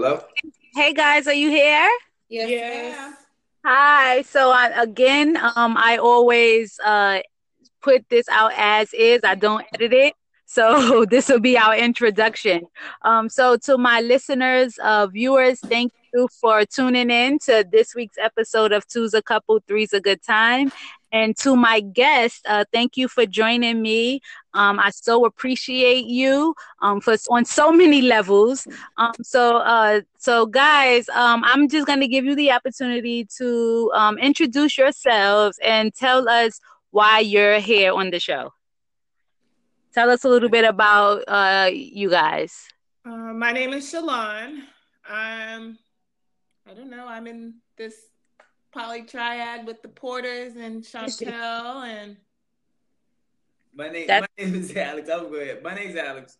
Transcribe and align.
Hello. 0.00 0.22
Hey 0.76 0.94
guys, 0.94 1.26
are 1.26 1.34
you 1.34 1.50
here? 1.50 1.90
Yes. 2.28 2.48
Yeah. 2.48 3.14
Hi. 3.64 4.22
So 4.22 4.52
I, 4.52 4.68
again, 4.80 5.36
um, 5.36 5.76
I 5.76 5.96
always 5.96 6.78
uh 6.84 7.18
put 7.82 8.08
this 8.08 8.28
out 8.28 8.52
as 8.56 8.94
is. 8.94 9.22
I 9.24 9.34
don't 9.34 9.66
edit 9.74 9.92
it. 9.92 10.14
So 10.46 11.04
this 11.10 11.28
will 11.28 11.40
be 11.40 11.58
our 11.58 11.76
introduction. 11.76 12.68
Um, 13.02 13.28
so 13.28 13.56
to 13.64 13.76
my 13.76 14.00
listeners, 14.00 14.78
uh, 14.80 15.08
viewers, 15.08 15.58
thank 15.58 15.92
you 16.14 16.28
for 16.40 16.64
tuning 16.64 17.10
in 17.10 17.40
to 17.40 17.64
this 17.68 17.92
week's 17.96 18.18
episode 18.18 18.70
of 18.70 18.86
Two's 18.86 19.14
a 19.14 19.22
Couple, 19.22 19.58
Three's 19.66 19.92
a 19.92 20.00
Good 20.00 20.22
Time. 20.22 20.70
And 21.10 21.36
to 21.38 21.56
my 21.56 21.80
guest, 21.80 22.44
uh, 22.46 22.64
thank 22.72 22.96
you 22.96 23.08
for 23.08 23.24
joining 23.24 23.80
me. 23.80 24.20
Um, 24.52 24.78
I 24.78 24.90
so 24.90 25.24
appreciate 25.24 26.04
you 26.04 26.54
um, 26.82 27.00
for 27.00 27.16
on 27.30 27.44
so 27.44 27.72
many 27.72 28.02
levels. 28.02 28.66
Um, 28.98 29.14
so, 29.22 29.58
uh, 29.58 30.02
so 30.18 30.46
guys, 30.46 31.08
um, 31.08 31.42
I'm 31.44 31.68
just 31.68 31.86
going 31.86 32.00
to 32.00 32.08
give 32.08 32.24
you 32.24 32.34
the 32.34 32.52
opportunity 32.52 33.26
to 33.38 33.90
um, 33.94 34.18
introduce 34.18 34.76
yourselves 34.76 35.58
and 35.64 35.94
tell 35.94 36.28
us 36.28 36.60
why 36.90 37.20
you're 37.20 37.58
here 37.60 37.92
on 37.92 38.10
the 38.10 38.20
show. 38.20 38.52
Tell 39.94 40.10
us 40.10 40.24
a 40.24 40.28
little 40.28 40.50
bit 40.50 40.64
about 40.64 41.24
uh, 41.26 41.70
you 41.72 42.10
guys. 42.10 42.68
Uh, 43.04 43.32
my 43.32 43.52
name 43.52 43.72
is 43.72 43.90
Shalon. 43.90 44.60
I'm, 45.08 45.78
I 46.66 46.74
don't 46.74 46.90
know, 46.90 47.06
I'm 47.08 47.26
in 47.26 47.54
this 47.76 47.94
poly 48.72 49.02
triad 49.02 49.66
with 49.66 49.82
the 49.82 49.88
Porters 49.88 50.54
and 50.56 50.82
Chantel 50.82 51.84
and. 51.86 52.16
My 53.74 53.88
name, 53.90 54.06
That's- 54.08 54.28
my 54.38 54.44
name 54.44 54.54
is 54.56 54.74
Alex. 54.76 55.08
I'm 55.08 55.28
go 55.30 55.36
ahead. 55.36 55.62
My 55.62 55.74
name's 55.74 55.94
Alex. 55.96 56.38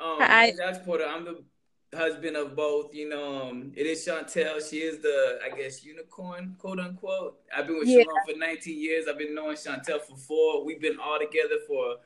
Um, 0.00 0.16
Hi. 0.18 0.26
my 0.26 0.46
name's 0.46 0.60
Alex 0.60 0.78
Porter. 0.84 1.04
I'm 1.06 1.24
the 1.24 1.96
husband 1.96 2.36
of 2.36 2.56
both. 2.56 2.92
You 2.94 3.08
know, 3.08 3.42
um, 3.50 3.72
it 3.76 3.86
is 3.86 4.04
Chantel. 4.04 4.68
She 4.68 4.78
is 4.78 4.98
the, 5.00 5.38
I 5.44 5.54
guess, 5.56 5.84
unicorn, 5.84 6.56
quote 6.58 6.80
unquote. 6.80 7.38
I've 7.56 7.66
been 7.68 7.78
with 7.78 7.86
Yeah. 7.88 8.02
Shalon 8.02 8.32
for 8.32 8.38
19 8.38 8.80
years. 8.80 9.06
I've 9.08 9.18
been 9.18 9.34
knowing 9.34 9.56
Chantel 9.56 10.00
for 10.00 10.16
four. 10.16 10.64
We've 10.64 10.80
been 10.80 10.98
all 10.98 11.18
together 11.20 11.56
for 11.68 11.96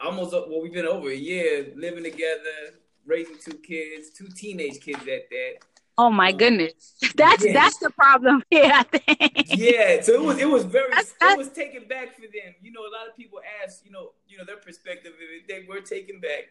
almost, 0.00 0.32
well, 0.32 0.62
we've 0.62 0.72
been 0.72 0.86
over 0.86 1.10
a 1.10 1.14
year 1.14 1.66
living 1.76 2.04
together, 2.04 2.78
raising 3.04 3.36
two 3.44 3.58
kids, 3.58 4.10
two 4.10 4.28
teenage 4.28 4.80
kids 4.80 5.00
at 5.00 5.28
that. 5.28 5.54
Oh 6.00 6.10
my 6.10 6.30
goodness, 6.32 6.94
that's 7.16 7.44
yeah. 7.44 7.52
that's 7.52 7.78
the 7.78 7.90
problem 7.90 8.42
here. 8.50 8.70
I 8.72 8.82
think. 8.84 9.58
yeah, 9.58 10.00
so 10.00 10.14
it 10.14 10.22
was 10.22 10.38
it 10.38 10.48
was 10.48 10.64
very 10.64 10.88
That's- 10.90 11.12
it 11.20 11.36
was 11.38 11.50
taken 11.50 11.88
back 11.88 12.14
for 12.14 12.22
them. 12.22 12.54
You 12.62 12.72
know, 12.72 12.82
a 12.82 12.92
lot 12.96 13.08
of 13.08 13.16
people 13.16 13.40
ask, 13.64 13.84
you 13.84 13.90
know, 13.90 14.12
you 14.28 14.38
know 14.38 14.44
their 14.44 14.56
perspective 14.58 15.12
of 15.12 15.18
it. 15.20 15.48
They 15.48 15.66
were 15.68 15.80
taken 15.80 16.20
back. 16.20 16.44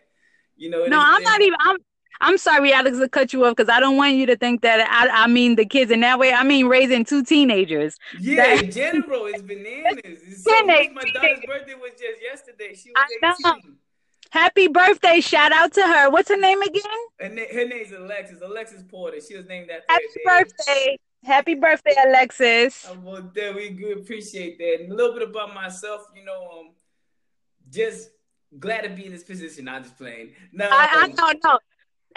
You 0.58 0.70
know, 0.70 0.86
No, 0.86 1.00
I'm 1.00 1.24
not 1.24 1.42
even. 1.42 1.58
I'm. 1.62 1.78
I'm 2.20 2.40
sorry, 2.40 2.74
Alex, 2.74 2.98
to 2.98 3.08
cut 3.08 3.32
you 3.32 3.46
off 3.46 3.56
because 3.56 3.70
I 3.70 3.80
don't 3.80 3.96
want 3.96 4.16
you 4.16 4.26
to 4.26 4.36
think 4.36 4.64
that 4.64 4.80
I, 4.90 5.26
I 5.26 5.28
mean 5.28 5.56
the 5.56 5.66
kids 5.66 5.92
in 5.92 6.00
that 6.00 6.18
way. 6.18 6.34
I 6.34 6.44
mean 6.44 6.66
raising 6.66 7.06
two 7.06 7.24
teenagers. 7.24 7.96
Yeah, 8.20 8.38
that- 8.56 8.64
in 8.64 8.72
general, 8.72 9.28
it's 9.28 9.44
bananas. 9.44 10.02
It's 10.04 10.44
so 10.44 10.52
my 10.66 10.90
daughter's 11.14 11.40
birthday 11.46 11.76
was 11.76 11.92
just 11.92 12.20
yesterday. 12.22 12.74
She 12.74 12.90
was 12.90 13.06
I 13.22 13.28
was 13.30 13.40
know. 13.40 13.56
18. 14.34 14.42
Happy 14.42 14.68
birthday! 14.68 15.22
Shout 15.22 15.52
out 15.52 15.74
to 15.74 15.82
her. 15.82 16.10
What's 16.10 16.30
her 16.30 16.38
name 16.38 16.62
again? 16.62 16.84
Her, 17.20 17.30
na- 17.30 17.54
her 17.54 17.68
name's 17.68 17.92
Alexis. 17.92 18.42
Alexis 18.42 18.84
Porter. 18.84 19.20
She 19.22 19.36
was 19.36 19.46
named 19.48 19.70
that. 19.70 19.84
Happy 19.90 20.04
birthday! 20.26 20.98
Happy 21.24 21.56
birthday, 21.56 21.96
Alexis. 22.06 22.90
Well, 23.04 23.30
there 23.34 23.54
we. 23.54 23.94
Appreciate 23.94 24.58
that. 24.60 24.82
And 24.82 24.92
a 24.92 24.96
little 24.96 25.14
bit 25.14 25.28
about 25.28 25.54
myself, 25.54 26.06
you 26.16 26.24
know, 26.24 26.50
um, 26.60 26.72
just 27.70 28.12
glad 28.60 28.82
to 28.82 28.90
be 28.90 29.06
in 29.06 29.12
this 29.12 29.24
position. 29.24 29.68
I'm 29.68 29.84
just 29.84 29.98
playing. 29.98 30.34
No, 30.52 30.66
I, 30.72 30.88
I 31.04 31.08
don't 31.10 31.44
know. 31.44 31.60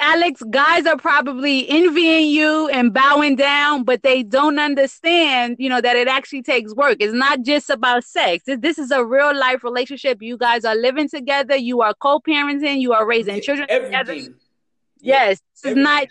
Alex, 0.00 0.42
guys 0.50 0.86
are 0.86 0.96
probably 0.96 1.68
envying 1.68 2.28
you 2.28 2.68
and 2.68 2.92
bowing 2.92 3.36
down, 3.36 3.84
but 3.84 4.02
they 4.02 4.22
don't 4.22 4.58
understand, 4.58 5.56
you 5.58 5.68
know, 5.68 5.80
that 5.80 5.94
it 5.96 6.08
actually 6.08 6.42
takes 6.42 6.74
work. 6.74 6.96
It's 7.00 7.12
not 7.12 7.42
just 7.42 7.70
about 7.70 8.04
sex. 8.04 8.44
This, 8.46 8.78
is 8.78 8.90
a 8.90 9.04
real 9.04 9.36
life 9.36 9.62
relationship. 9.62 10.22
You 10.22 10.38
guys 10.38 10.64
are 10.64 10.74
living 10.74 11.08
together. 11.08 11.56
You 11.56 11.82
are 11.82 11.94
co-parenting. 11.94 12.80
You 12.80 12.92
are 12.94 13.06
raising 13.06 13.40
children 13.42 13.68
together. 13.68 14.14
Yes, 15.00 15.40
this 15.62 15.72
is 15.72 15.76
not. 15.76 16.08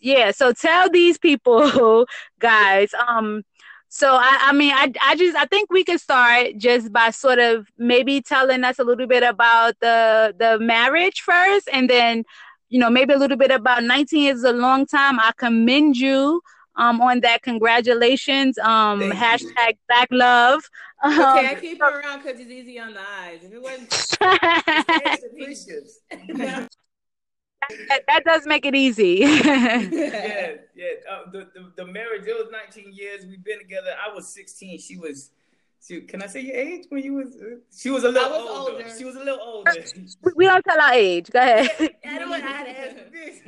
Yeah, 0.00 0.32
so 0.32 0.52
tell 0.52 0.90
these 0.90 1.16
people, 1.16 2.06
guys. 2.40 2.90
Um, 3.06 3.44
so 3.88 4.14
I, 4.14 4.38
I 4.40 4.52
mean, 4.52 4.72
I, 4.72 4.90
I 5.02 5.16
just, 5.16 5.36
I 5.36 5.44
think 5.44 5.70
we 5.70 5.84
could 5.84 6.00
start 6.00 6.56
just 6.56 6.92
by 6.92 7.10
sort 7.10 7.38
of 7.38 7.68
maybe 7.76 8.20
telling 8.20 8.64
us 8.64 8.78
a 8.78 8.84
little 8.84 9.06
bit 9.06 9.22
about 9.22 9.78
the 9.80 10.34
the 10.38 10.58
marriage 10.58 11.20
first, 11.20 11.68
and 11.72 11.90
then, 11.90 12.24
you 12.72 12.78
know, 12.78 12.88
maybe 12.88 13.12
a 13.12 13.18
little 13.18 13.36
bit 13.36 13.50
about 13.50 13.84
19 13.84 14.22
years 14.22 14.38
is 14.38 14.44
a 14.44 14.52
long 14.52 14.86
time. 14.86 15.20
I 15.20 15.32
commend 15.36 15.96
you. 15.96 16.40
Um, 16.74 17.02
on 17.02 17.20
that, 17.20 17.42
congratulations. 17.42 18.56
Um, 18.56 19.00
Thank 19.00 19.12
you. 19.12 19.20
hashtag 19.20 19.76
back 19.88 20.08
love. 20.10 20.62
Um, 21.04 21.12
Okay, 21.12 21.48
I 21.48 21.54
keep 21.60 21.82
her 21.82 22.00
around 22.00 22.22
because 22.22 22.38
he's 22.38 22.48
easy 22.48 22.78
on 22.78 22.94
the 22.94 23.00
eyes. 23.00 23.40
If 23.42 23.52
it 23.52 23.60
wasn't, 23.60 24.06
yeah, 26.38 26.66
that, 27.88 28.04
that 28.08 28.24
does 28.24 28.46
make 28.46 28.64
it 28.64 28.74
easy. 28.74 29.18
yeah. 29.20 30.56
Uh, 31.10 31.30
the, 31.30 31.50
the 31.54 31.72
the 31.76 31.86
marriage 31.86 32.26
it 32.26 32.34
was 32.34 32.48
19 32.50 32.94
years. 32.94 33.26
We've 33.26 33.44
been 33.44 33.58
together. 33.58 33.94
I 34.02 34.14
was 34.14 34.26
16. 34.28 34.78
She 34.78 34.96
was. 34.96 35.30
She, 35.84 36.02
can 36.02 36.22
I 36.22 36.26
say 36.26 36.40
your 36.42 36.54
age 36.56 36.86
when 36.90 37.02
you 37.02 37.14
was? 37.14 37.34
Uh, 37.34 37.56
she 37.76 37.90
was 37.90 38.04
a 38.04 38.08
little 38.08 38.30
was 38.30 38.48
older. 38.58 38.72
older. 38.84 38.96
She 38.96 39.04
was 39.04 39.16
a 39.16 39.18
little 39.18 39.40
older. 39.40 39.72
we, 40.22 40.32
we 40.36 40.44
don't 40.46 40.64
tell 40.64 40.80
our 40.80 40.92
age. 40.94 41.28
Go 41.30 41.40
ahead. 41.40 41.68
I 42.06 42.18
don't 42.20 42.30
want 42.30 42.44
to 42.44 42.48
ask 42.48 42.96
this. 43.12 43.40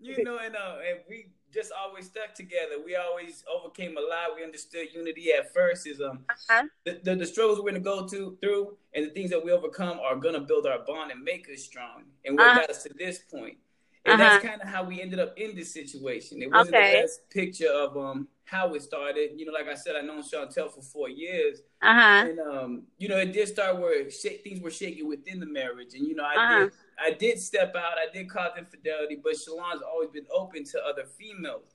You 0.00 0.22
know, 0.24 0.38
and 0.38 0.54
uh, 0.54 0.76
and 0.86 0.98
we 1.08 1.28
just 1.54 1.70
always 1.78 2.06
stuck 2.06 2.34
together. 2.34 2.74
We 2.84 2.96
always 2.96 3.44
overcame 3.50 3.96
a 3.96 4.00
lot. 4.00 4.36
We 4.36 4.44
understood 4.44 4.88
unity 4.92 5.32
at 5.32 5.54
first. 5.54 5.86
Is 5.86 6.00
um 6.02 6.18
Uh-huh. 6.28 6.64
the, 6.84 7.00
the, 7.04 7.14
the 7.16 7.26
struggles 7.26 7.58
we're 7.60 7.70
gonna 7.70 7.80
go 7.80 8.06
to 8.06 8.36
through 8.42 8.76
and 8.94 9.06
the 9.06 9.10
things 9.10 9.30
that 9.30 9.42
we 9.42 9.50
overcome 9.52 9.98
are 10.00 10.16
gonna 10.16 10.40
build 10.40 10.66
our 10.66 10.80
bond 10.80 11.10
and 11.12 11.22
make 11.22 11.48
us 11.50 11.62
strong. 11.62 12.02
And 12.26 12.36
what 12.36 12.48
Uh-huh. 12.48 12.60
got 12.60 12.70
us 12.70 12.82
to 12.82 12.90
this 12.98 13.20
point. 13.20 13.56
And 14.04 14.18
that's 14.20 14.36
Uh-huh. 14.44 14.48
kind 14.48 14.60
of 14.60 14.68
how 14.68 14.82
we 14.84 15.00
ended 15.00 15.20
up 15.20 15.38
in 15.38 15.54
this 15.54 15.72
situation. 15.72 16.42
It 16.42 16.50
wasn't 16.50 16.76
Okay. 16.76 16.90
the 16.96 17.00
best 17.02 17.30
picture 17.30 17.70
of 17.70 17.96
um 17.96 18.28
how 18.52 18.74
it 18.74 18.82
started. 18.82 19.30
You 19.38 19.44
know, 19.46 19.52
like 19.52 19.68
I 19.68 19.74
said, 19.74 19.94
I 19.96 20.02
known 20.02 20.22
Chantel 20.22 20.70
for 20.76 20.82
four 20.82 21.08
years. 21.08 21.54
Uh 21.80 21.94
huh. 22.00 22.26
And 22.28 22.38
um, 22.40 22.82
you 22.98 23.08
know, 23.08 23.16
it 23.16 23.32
did 23.32 23.48
start 23.48 23.72
where 23.80 24.10
shake, 24.10 24.44
things 24.44 24.60
were 24.60 24.70
shaking 24.70 25.08
within 25.08 25.40
the 25.40 25.50
marriage, 25.60 25.94
and 25.96 26.06
you 26.08 26.14
know, 26.14 26.24
I 26.24 26.36
Uh-huh. 26.36 26.58
did, 26.64 26.72
I 27.06 27.10
did 27.24 27.36
step 27.50 27.70
out, 27.84 27.96
I 28.04 28.06
did 28.14 28.28
cause 28.36 28.52
infidelity, 28.58 29.16
but 29.24 29.32
Shalon's 29.42 29.82
always 29.90 30.10
been 30.10 30.26
open 30.40 30.60
to 30.72 30.76
other 30.90 31.04
females, 31.18 31.68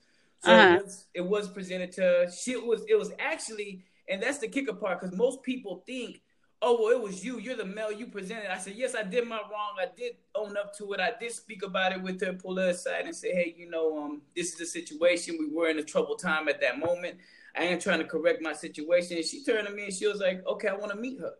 so 0.44 0.52
Uh-huh. 0.52 0.74
it, 0.76 0.84
was, 0.84 1.06
it 1.20 1.26
was 1.34 1.44
presented 1.56 1.90
to 1.98 2.00
her. 2.02 2.30
She 2.30 2.56
was, 2.56 2.80
it 2.88 2.96
was 3.02 3.10
actually, 3.32 3.70
and 4.08 4.22
that's 4.22 4.38
the 4.38 4.48
kicker 4.48 4.72
part, 4.82 5.00
because 5.00 5.14
most 5.16 5.42
people 5.42 5.82
think, 5.86 6.22
oh, 6.62 6.78
well, 6.82 6.92
it 6.92 7.00
was 7.00 7.24
you, 7.24 7.38
you're 7.38 7.56
the 7.56 7.64
male, 7.64 7.92
you 7.92 8.06
presented. 8.06 8.52
I 8.52 8.58
said, 8.58 8.74
yes, 8.76 8.94
I 8.94 9.02
did 9.02 9.26
my 9.26 9.36
wrong, 9.36 9.76
I 9.80 9.86
did 9.96 10.14
own 10.34 10.56
up 10.56 10.76
to 10.78 10.92
it, 10.92 11.00
I 11.00 11.12
did 11.18 11.32
speak 11.32 11.62
about 11.62 11.92
it 11.92 12.02
with 12.02 12.20
her, 12.24 12.32
pull 12.32 12.56
her 12.56 12.70
aside, 12.70 13.04
and 13.04 13.14
say, 13.14 13.32
hey, 13.32 13.54
you 13.56 13.70
know, 13.70 13.98
um, 14.02 14.22
this 14.34 14.52
is 14.52 14.58
the 14.58 14.66
situation. 14.66 15.36
We 15.38 15.48
were 15.54 15.68
in 15.68 15.78
a 15.78 15.84
troubled 15.84 16.20
time 16.20 16.48
at 16.48 16.60
that 16.60 16.78
moment. 16.78 17.18
I 17.56 17.64
am 17.64 17.78
trying 17.78 17.98
to 17.98 18.04
correct 18.04 18.42
my 18.42 18.52
situation. 18.52 19.16
And 19.16 19.26
she 19.26 19.44
turned 19.44 19.66
to 19.66 19.72
me 19.72 19.84
and 19.84 19.92
she 19.92 20.06
was 20.06 20.20
like, 20.20 20.46
okay, 20.46 20.68
I 20.68 20.74
want 20.74 20.92
to 20.92 20.98
meet 20.98 21.20
her. 21.20 21.32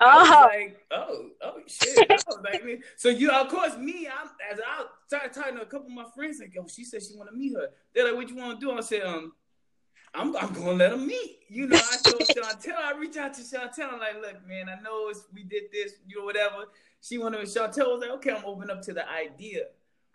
I 0.00 0.16
was 0.16 0.28
Oh, 0.30 0.46
like, 0.46 0.80
oh, 0.92 1.26
oh 1.42 1.60
shit. 1.66 2.08
Like, 2.42 2.82
so 2.96 3.10
you, 3.10 3.30
of 3.30 3.48
course, 3.48 3.76
me, 3.76 4.08
I'm 4.08 4.30
as 4.50 4.58
I 4.66 4.84
started 5.06 5.32
talking 5.34 5.56
to 5.56 5.62
a 5.62 5.66
couple 5.66 5.88
of 5.88 5.92
my 5.92 6.06
friends, 6.14 6.38
like, 6.40 6.54
yo, 6.54 6.66
she 6.66 6.84
said 6.84 7.02
she 7.02 7.14
want 7.16 7.28
to 7.30 7.36
meet 7.36 7.54
her. 7.54 7.68
They're 7.94 8.06
like, 8.06 8.14
what 8.14 8.28
you 8.30 8.36
want 8.36 8.58
to 8.58 8.66
do? 8.66 8.72
I 8.72 8.80
said, 8.80 9.02
um, 9.02 9.32
I'm, 10.14 10.36
I'm 10.36 10.52
gonna 10.52 10.72
let 10.72 10.90
them 10.90 11.06
meet. 11.06 11.38
You 11.48 11.66
know, 11.66 11.76
I 11.76 11.96
told 12.04 12.22
Chantel, 12.22 12.76
I 12.76 12.92
reach 12.98 13.16
out 13.16 13.34
to 13.34 13.42
Chantel, 13.42 13.92
I'm 13.92 14.00
like, 14.00 14.16
look, 14.20 14.46
man, 14.46 14.68
I 14.68 14.80
know 14.82 15.08
it's, 15.08 15.24
we 15.32 15.42
did 15.44 15.64
this, 15.72 15.94
you 16.06 16.18
know, 16.18 16.24
whatever. 16.24 16.66
She 17.00 17.18
wanted, 17.18 17.40
Chantel 17.42 17.90
was 17.92 18.00
like, 18.00 18.10
okay, 18.10 18.30
I'm 18.32 18.44
open 18.44 18.70
up 18.70 18.82
to 18.82 18.92
the 18.92 19.08
idea. 19.08 19.66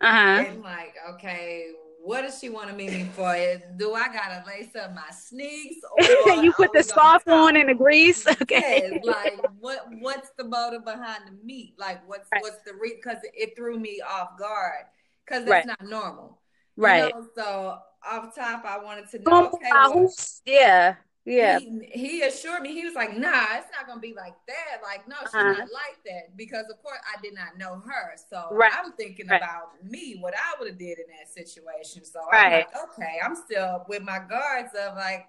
uh 0.01 0.11
huh. 0.11 0.45
I'm 0.49 0.61
like, 0.61 0.95
okay, 1.11 1.71
what 2.03 2.21
does 2.21 2.39
she 2.39 2.49
want 2.49 2.69
to 2.69 2.75
meet 2.75 2.91
me 2.91 3.05
for? 3.15 3.35
Do 3.77 3.93
I 3.93 4.07
gotta 4.13 4.43
lace 4.45 4.75
up 4.75 4.93
my 4.93 5.09
sneaks? 5.11 5.77
Or 6.25 6.43
you 6.43 6.53
put 6.53 6.71
the 6.71 6.83
scarf 6.83 7.27
on 7.27 7.55
and 7.57 7.69
the 7.69 7.73
grease. 7.73 8.27
Okay. 8.41 8.83
Yes, 8.91 9.01
like 9.03 9.33
what? 9.59 9.87
What's 9.99 10.29
the 10.37 10.43
motive 10.43 10.83
behind 10.85 11.23
the 11.27 11.31
meet? 11.43 11.73
Like, 11.79 12.07
what's 12.07 12.29
Right. 12.31 12.41
what's 12.41 12.59
the 12.65 12.73
re? 12.79 12.93
Because 12.95 13.17
it 13.33 13.55
threw 13.55 13.79
me 13.79 14.01
off 14.01 14.37
guard. 14.37 14.85
Because 15.25 15.47
Right. 15.47 15.65
not 15.65 15.81
normal, 15.81 16.39
you 16.77 16.83
Right. 16.83 17.13
know? 17.13 17.27
So 17.35 17.79
off 18.07 18.35
top, 18.35 18.65
I 18.65 18.77
wanted 18.77 19.09
to 19.11 19.19
know. 19.19 19.47
Okay, 19.55 19.71
well. 19.73 20.13
Yeah. 20.45 20.95
Yeah. 21.25 21.59
He, 21.59 21.89
he 21.91 22.21
assured 22.21 22.61
me 22.61 22.71
he 22.73 22.85
was 22.85 22.93
like, 22.93 23.17
"Nah, 23.17 23.57
it's 23.57 23.67
not 23.75 23.87
gonna 23.87 23.99
be 23.99 24.13
like 24.13 24.35
that. 24.47 24.81
Like, 24.83 25.07
no, 25.07 25.15
she's 25.21 25.33
Uh-huh. 25.35 25.43
not 25.43 25.71
like 25.73 25.97
that." 26.05 26.37
Because 26.37 26.65
of 26.71 26.81
course, 26.81 26.99
I 27.13 27.19
did 27.21 27.33
not 27.33 27.57
know 27.57 27.75
her, 27.85 28.13
so 28.29 28.49
Right. 28.51 28.71
I'm 28.73 28.93
thinking 28.93 29.27
Right. 29.29 29.41
about 29.41 29.83
me, 29.83 30.17
what 30.19 30.33
I 30.35 30.57
would 30.59 30.69
have 30.69 30.77
did 30.77 30.99
in 30.99 31.05
that 31.17 31.33
situation. 31.33 32.05
So 32.05 32.19
Right. 32.31 32.45
I'm 32.45 32.51
like, 32.51 32.67
okay, 32.89 33.19
I'm 33.23 33.35
still 33.35 33.85
with 33.89 34.03
my 34.03 34.19
guards 34.19 34.69
of 34.79 34.95
like, 34.95 35.25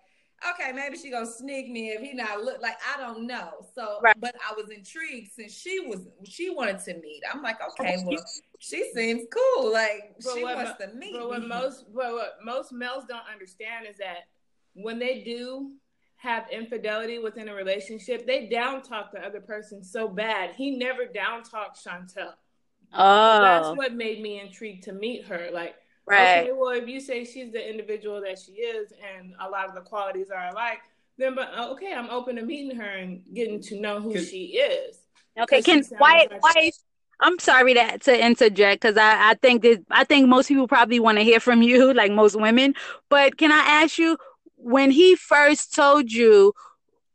okay, 0.53 0.71
maybe 0.73 0.97
she 0.99 1.11
gonna 1.11 1.27
sneak 1.27 1.71
me 1.71 1.91
if 1.91 2.01
he 2.03 2.13
not 2.15 2.43
look 2.43 2.61
like 2.61 2.77
I 2.95 3.01
don't 3.01 3.27
know. 3.27 3.67
So, 3.75 4.09
but 4.21 4.35
I 4.49 4.53
was 4.55 4.71
intrigued 4.71 5.33
since 5.33 5.53
she 5.53 5.81
was 5.81 6.07
she 6.25 6.51
wanted 6.51 6.79
to 6.85 6.95
meet. 7.01 7.23
I'm 7.33 7.43
like, 7.43 7.59
okay, 7.71 7.97
well, 8.05 8.23
she 8.59 8.91
seems 8.95 9.23
cool. 9.31 9.73
Like 9.73 10.17
But 10.23 10.35
she 10.35 10.43
wants 10.45 10.73
mo- 10.81 10.87
to 10.87 10.93
meet 10.95 11.13
But 11.15 11.29
what 11.29 11.41
me. 11.43 11.49
most 11.49 11.85
but 11.95 12.13
what 12.13 12.37
most 12.45 12.73
males 12.73 13.05
don't 13.09 13.23
understand 13.33 13.87
is 13.89 13.97
that 13.99 14.27
when 14.75 14.99
they 14.99 15.21
do 15.23 15.73
have 16.17 16.47
infidelity 16.51 17.19
within 17.19 17.49
a 17.49 17.55
relationship, 17.55 18.27
they 18.27 18.47
down 18.47 18.83
talk 18.83 19.13
the 19.13 19.21
other 19.21 19.41
person 19.41 19.83
so 19.85 20.09
bad. 20.09 20.55
He 20.57 20.71
never 20.77 21.05
down 21.05 21.43
talked 21.43 21.79
Chantel. 21.85 22.33
Oh, 22.95 23.41
That's 23.43 23.77
what 23.77 23.93
made 23.95 24.23
me 24.23 24.41
intrigued 24.41 24.85
to 24.85 24.93
meet 24.93 25.27
her. 25.27 25.51
Like, 25.53 25.75
right. 26.07 26.43
okay, 26.45 26.53
well, 26.53 26.71
if 26.71 26.89
you 26.89 27.01
say 27.01 27.25
she's 27.25 27.53
the 27.53 27.69
individual 27.71 28.21
that 28.23 28.39
she 28.39 28.53
is, 28.53 28.93
and 29.17 29.35
a 29.41 29.49
lot 29.51 29.69
of 29.69 29.75
the 29.75 29.81
qualities 29.83 30.31
are 30.31 30.49
alike, 30.49 30.79
then 31.19 31.35
but 31.35 31.51
uh, 31.55 31.71
okay, 31.73 31.93
I'm 31.93 32.09
open 32.11 32.37
to 32.37 32.43
meeting 32.43 32.77
her 32.77 32.89
and 32.89 33.23
getting 33.35 33.61
to 33.63 33.81
know 33.81 34.01
who 34.01 34.19
she 34.19 34.57
is. 34.59 34.99
Okay, 35.39 35.57
Because 35.59 35.65
she 35.65 35.71
can 35.73 35.83
sounds 35.83 36.01
why 36.01 36.27
like- 36.31 36.43
why 36.43 36.71
I'm 37.21 37.39
sorry 37.39 37.75
to 37.75 37.99
to 37.99 38.27
interject 38.27 38.83
because 38.83 38.97
I 38.99 39.31
I 39.31 39.35
think 39.35 39.63
that 39.63 39.83
I 39.91 40.05
think 40.05 40.29
most 40.29 40.49
people 40.49 40.69
probably 40.69 41.01
want 41.01 41.19
to 41.19 41.25
hear 41.25 41.41
from 41.41 41.63
you, 41.63 41.95
like 41.95 42.13
most 42.13 42.39
women. 42.39 42.75
But 43.09 43.39
can 43.39 43.53
I 43.53 43.61
ask 43.83 43.99
you, 43.99 44.19
when 44.57 44.91
he 44.91 45.17
first 45.17 45.75
told 45.75 46.13
you, 46.13 46.53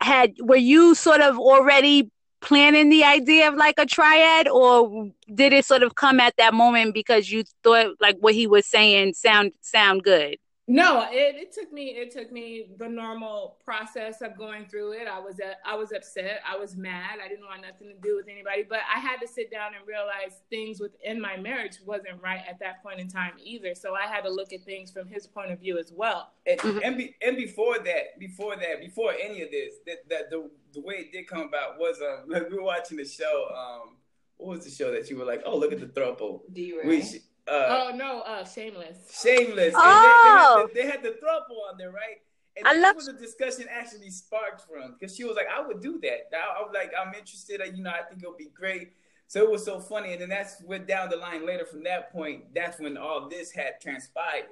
had 0.01 0.33
were 0.41 0.55
you 0.57 0.95
sort 0.95 1.21
of 1.21 1.39
already 1.39 2.11
planning 2.41 2.89
the 2.89 3.03
idea 3.03 3.47
of 3.47 3.55
like 3.55 3.75
a 3.77 3.85
triad, 3.85 4.47
or 4.47 5.11
did 5.33 5.53
it 5.53 5.65
sort 5.65 5.83
of 5.83 5.95
come 5.95 6.19
at 6.19 6.35
that 6.37 6.53
moment 6.53 6.93
because 6.93 7.31
you 7.31 7.43
thought 7.63 7.95
like 8.01 8.17
what 8.19 8.33
he 8.33 8.47
was 8.47 8.65
saying 8.67 9.13
sound 9.13 9.53
sound 9.61 10.03
good? 10.03 10.37
No, 10.73 11.05
it, 11.11 11.35
it 11.35 11.51
took 11.51 11.73
me 11.73 11.87
it 11.89 12.11
took 12.11 12.31
me 12.31 12.67
the 12.77 12.87
normal 12.87 13.57
process 13.65 14.21
of 14.21 14.37
going 14.37 14.67
through 14.67 14.93
it. 14.93 15.05
I 15.05 15.19
was 15.19 15.39
at, 15.41 15.57
I 15.65 15.75
was 15.75 15.91
upset, 15.91 16.39
I 16.49 16.55
was 16.57 16.77
mad, 16.77 17.19
I 17.23 17.27
didn't 17.27 17.45
want 17.45 17.61
nothing 17.61 17.89
to 17.89 17.93
do 18.01 18.15
with 18.15 18.27
anybody, 18.29 18.63
but 18.63 18.79
I 18.93 18.99
had 18.99 19.17
to 19.17 19.27
sit 19.27 19.51
down 19.51 19.71
and 19.77 19.85
realize 19.85 20.39
things 20.49 20.79
within 20.79 21.19
my 21.19 21.35
marriage 21.35 21.79
wasn't 21.85 22.21
right 22.23 22.41
at 22.49 22.57
that 22.59 22.81
point 22.81 23.01
in 23.01 23.09
time 23.09 23.33
either. 23.43 23.75
So 23.75 23.95
I 23.95 24.07
had 24.07 24.21
to 24.21 24.29
look 24.29 24.53
at 24.53 24.61
things 24.63 24.91
from 24.91 25.07
his 25.09 25.27
point 25.27 25.51
of 25.51 25.59
view 25.59 25.77
as 25.77 25.91
well. 25.93 26.31
And, 26.45 26.59
Mhm. 26.61 26.81
and, 26.85 26.97
be, 26.97 27.15
and 27.21 27.35
before 27.35 27.77
that, 27.79 28.17
before 28.17 28.55
that, 28.55 28.79
before 28.79 29.11
any 29.13 29.41
of 29.41 29.51
this, 29.51 29.73
that, 29.87 30.07
that 30.09 30.29
the 30.29 30.49
the 30.73 30.79
way 30.79 30.95
it 30.95 31.11
did 31.11 31.27
come 31.27 31.41
about 31.41 31.77
was 31.79 32.01
um 32.01 32.29
like 32.29 32.49
we 32.49 32.55
were 32.55 32.63
watching 32.63 32.95
the 32.95 33.03
show. 33.05 33.49
Um, 33.53 33.97
what 34.37 34.55
was 34.57 34.63
the 34.65 34.71
show 34.71 34.89
that 34.91 35.09
you 35.09 35.17
were 35.17 35.25
like, 35.25 35.41
oh 35.45 35.57
look 35.57 35.73
at 35.73 35.79
the 35.81 35.85
throuple, 35.87 36.41
D-Ray. 36.53 36.87
which 36.87 37.21
uh, 37.47 37.89
Oh 37.91 37.95
no, 37.95 38.21
uh 38.21 38.45
shameless. 38.45 38.97
shameless. 39.21 39.73
Oh. 39.75 40.65
And 40.65 40.75
they, 40.75 40.81
they, 40.81 40.87
had 40.87 41.01
the, 41.01 41.03
they 41.03 41.09
had 41.09 41.21
the 41.21 41.25
throuple 41.25 41.69
on 41.71 41.77
there, 41.77 41.91
right? 41.91 42.17
And 42.57 42.67
I 42.67 42.73
that's 42.73 42.83
love- 42.83 42.95
where 42.97 43.15
the 43.15 43.21
discussion 43.25 43.65
actually 43.69 44.09
sparked 44.09 44.61
from 44.67 44.95
because 44.99 45.15
she 45.15 45.23
was 45.23 45.35
like, 45.35 45.47
I 45.53 45.65
would 45.65 45.81
do 45.81 45.99
that. 46.01 46.29
I, 46.33 46.59
I 46.59 46.61
was 46.63 46.71
like, 46.73 46.91
I'm 46.99 47.13
interested. 47.13 47.61
You 47.75 47.83
know, 47.83 47.89
I 47.91 48.03
think 48.09 48.21
it'll 48.21 48.35
be 48.35 48.49
great. 48.53 48.91
So 49.27 49.41
it 49.43 49.49
was 49.49 49.63
so 49.63 49.79
funny, 49.79 50.11
and 50.11 50.21
then 50.21 50.27
that's 50.27 50.61
went 50.63 50.87
down 50.89 51.09
the 51.09 51.15
line 51.15 51.45
later. 51.45 51.65
From 51.65 51.83
that 51.83 52.11
point, 52.11 52.53
that's 52.53 52.79
when 52.81 52.97
all 52.97 53.29
this 53.29 53.49
had 53.51 53.79
transpired. 53.81 54.47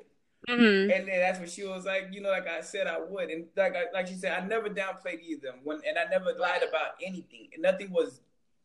hmm 0.47 0.53
And 0.53 0.89
then 0.89 1.05
that's 1.07 1.37
when 1.37 1.49
she 1.49 1.65
was 1.65 1.83
like, 1.83 2.07
you 2.11 2.21
know, 2.21 2.29
like 2.29 2.47
I 2.47 2.61
said, 2.61 2.87
I 2.87 2.97
would, 2.97 3.29
and 3.29 3.47
like 3.57 3.75
I, 3.75 3.91
like 3.93 4.07
she 4.07 4.13
said, 4.15 4.41
I 4.41 4.45
never 4.47 4.69
downplayed 4.69 5.21
either 5.21 5.49
of 5.49 5.55
them. 5.55 5.59
When 5.65 5.81
and 5.85 5.97
I 5.99 6.05
never 6.09 6.31
lied 6.39 6.63
about 6.63 6.91
anything, 7.05 7.49
and 7.53 7.61
nothing 7.61 7.91
was 7.91 8.21